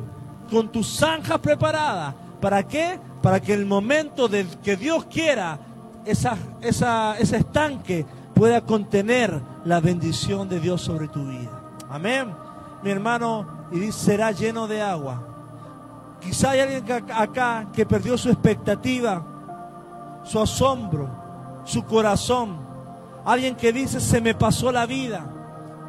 [0.49, 2.15] con tus zanjas preparadas.
[2.41, 2.99] ¿Para qué?
[3.21, 5.59] Para que el momento de que Dios quiera
[6.05, 11.51] esa, esa, ese estanque pueda contener la bendición de Dios sobre tu vida.
[11.89, 12.33] Amén.
[12.83, 15.23] Mi hermano, y dice, será lleno de agua.
[16.21, 19.23] Quizá hay alguien acá que perdió su expectativa,
[20.27, 21.09] su asombro,
[21.63, 22.57] su corazón.
[23.25, 25.25] Alguien que dice, se me pasó la vida.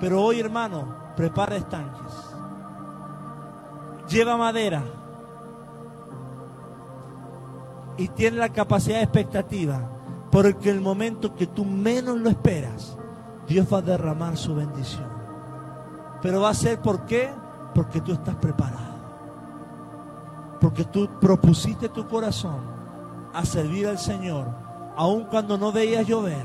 [0.01, 0.85] Pero hoy, hermano,
[1.17, 2.13] prepara estanques.
[4.09, 4.83] Lleva madera.
[7.97, 9.81] Y tiene la capacidad de expectativa.
[10.31, 12.97] Porque el momento que tú menos lo esperas,
[13.49, 15.07] Dios va a derramar su bendición.
[16.23, 17.31] Pero va a ser por qué?
[17.75, 18.99] Porque tú estás preparado.
[20.61, 22.78] Porque tú propusiste tu corazón
[23.39, 24.49] a servir al Señor,
[24.97, 26.45] aun cuando no veías llover,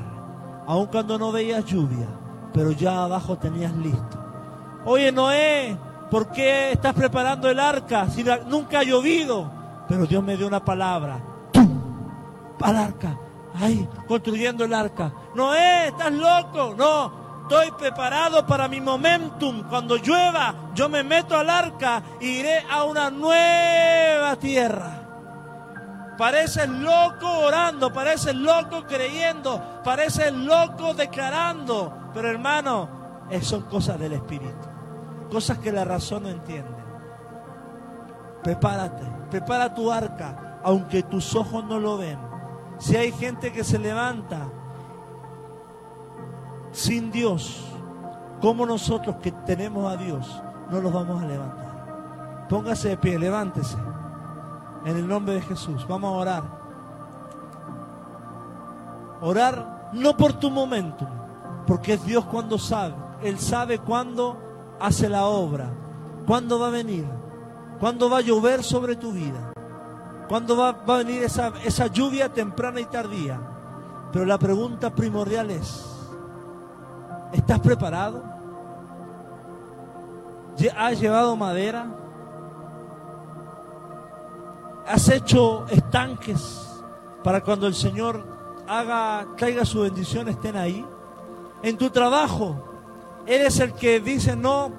[0.64, 2.06] aun cuando no veías lluvia,
[2.52, 4.16] pero ya abajo tenías listo.
[4.84, 5.76] Oye, Noé,
[6.08, 9.50] ¿por qué estás preparando el arca si nunca ha llovido?
[9.88, 11.18] Pero Dios me dio una palabra.
[11.52, 11.68] ¡Tum!
[12.60, 13.18] Al arca.
[13.60, 15.12] Ay, construyendo el arca.
[15.34, 16.76] Noé, estás loco.
[16.78, 19.64] No, Estoy preparado para mi momentum.
[19.68, 25.03] Cuando llueva, yo me meto al arca e iré a una nueva tierra.
[26.16, 31.92] Pareces loco orando, pareces loco creyendo, pareces loco declarando.
[32.14, 32.88] Pero hermano,
[33.42, 34.68] son cosas del Espíritu.
[35.30, 36.84] Cosas que la razón no entiende.
[38.42, 42.18] Prepárate, prepara tu arca, aunque tus ojos no lo ven.
[42.78, 44.46] Si hay gente que se levanta
[46.72, 47.64] sin Dios,
[48.40, 52.46] como nosotros que tenemos a Dios no los vamos a levantar?
[52.48, 53.76] Póngase de pie, levántese.
[54.84, 56.42] En el nombre de Jesús, vamos a orar.
[59.20, 61.06] Orar no por tu momento,
[61.66, 62.94] porque es Dios cuando sabe.
[63.22, 64.36] Él sabe cuándo
[64.80, 65.70] hace la obra,
[66.26, 67.06] cuándo va a venir,
[67.80, 69.52] cuándo va a llover sobre tu vida,
[70.28, 73.40] cuándo va, a venir esa, esa lluvia temprana y tardía.
[74.12, 75.94] Pero la pregunta primordial es,
[77.34, 78.22] ¿Estás preparado?
[80.76, 81.86] ¿Has llevado madera?
[84.86, 86.66] ¿Has hecho estanques
[87.22, 88.22] para cuando el Señor
[88.68, 90.84] haga, traiga su bendición, estén ahí?
[91.62, 92.56] En tu trabajo,
[93.26, 94.70] eres el que dice, no,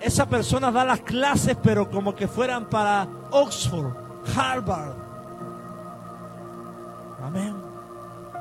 [0.00, 3.92] esa persona da las clases, pero como que fueran para Oxford,
[4.34, 4.94] Harvard.
[7.22, 7.54] Amén.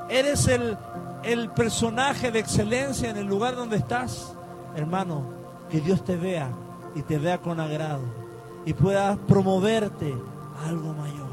[0.09, 0.77] Eres el,
[1.23, 4.33] el personaje de excelencia en el lugar donde estás,
[4.75, 5.23] hermano,
[5.69, 6.49] que Dios te vea
[6.95, 8.01] y te vea con agrado
[8.65, 10.15] y pueda promoverte
[10.65, 11.29] algo mayor.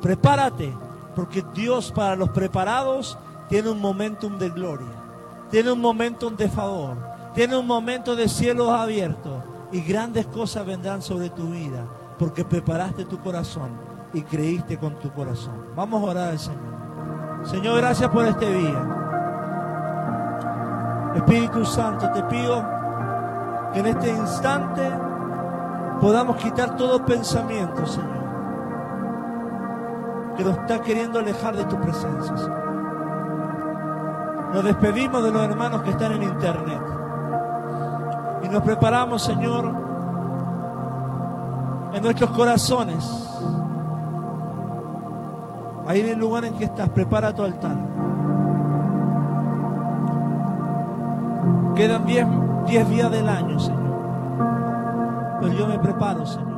[0.00, 0.74] Prepárate,
[1.14, 3.18] porque Dios para los preparados
[3.48, 4.86] tiene un momentum de gloria,
[5.50, 6.96] tiene un momentum de favor,
[7.34, 11.84] tiene un momento de cielos abiertos y grandes cosas vendrán sobre tu vida,
[12.18, 13.70] porque preparaste tu corazón
[14.12, 15.54] y creíste con tu corazón.
[15.74, 16.74] Vamos a orar al Señor.
[17.44, 19.00] Señor, gracias por este día.
[21.16, 22.64] Espíritu Santo, te pido
[23.72, 24.82] que en este instante
[26.00, 28.23] podamos quitar todo pensamiento, Señor,
[30.36, 32.34] que nos está queriendo alejar de tu presencia.
[34.52, 36.80] Nos despedimos de los hermanos que están en internet
[38.44, 39.72] y nos preparamos, Señor,
[41.92, 43.30] en nuestros corazones.
[45.86, 47.76] Ahí en el lugar en que estás, prepara tu altar.
[51.74, 52.26] Quedan 10
[52.88, 53.94] días del año, Señor.
[55.40, 56.53] Pero yo me preparo, Señor.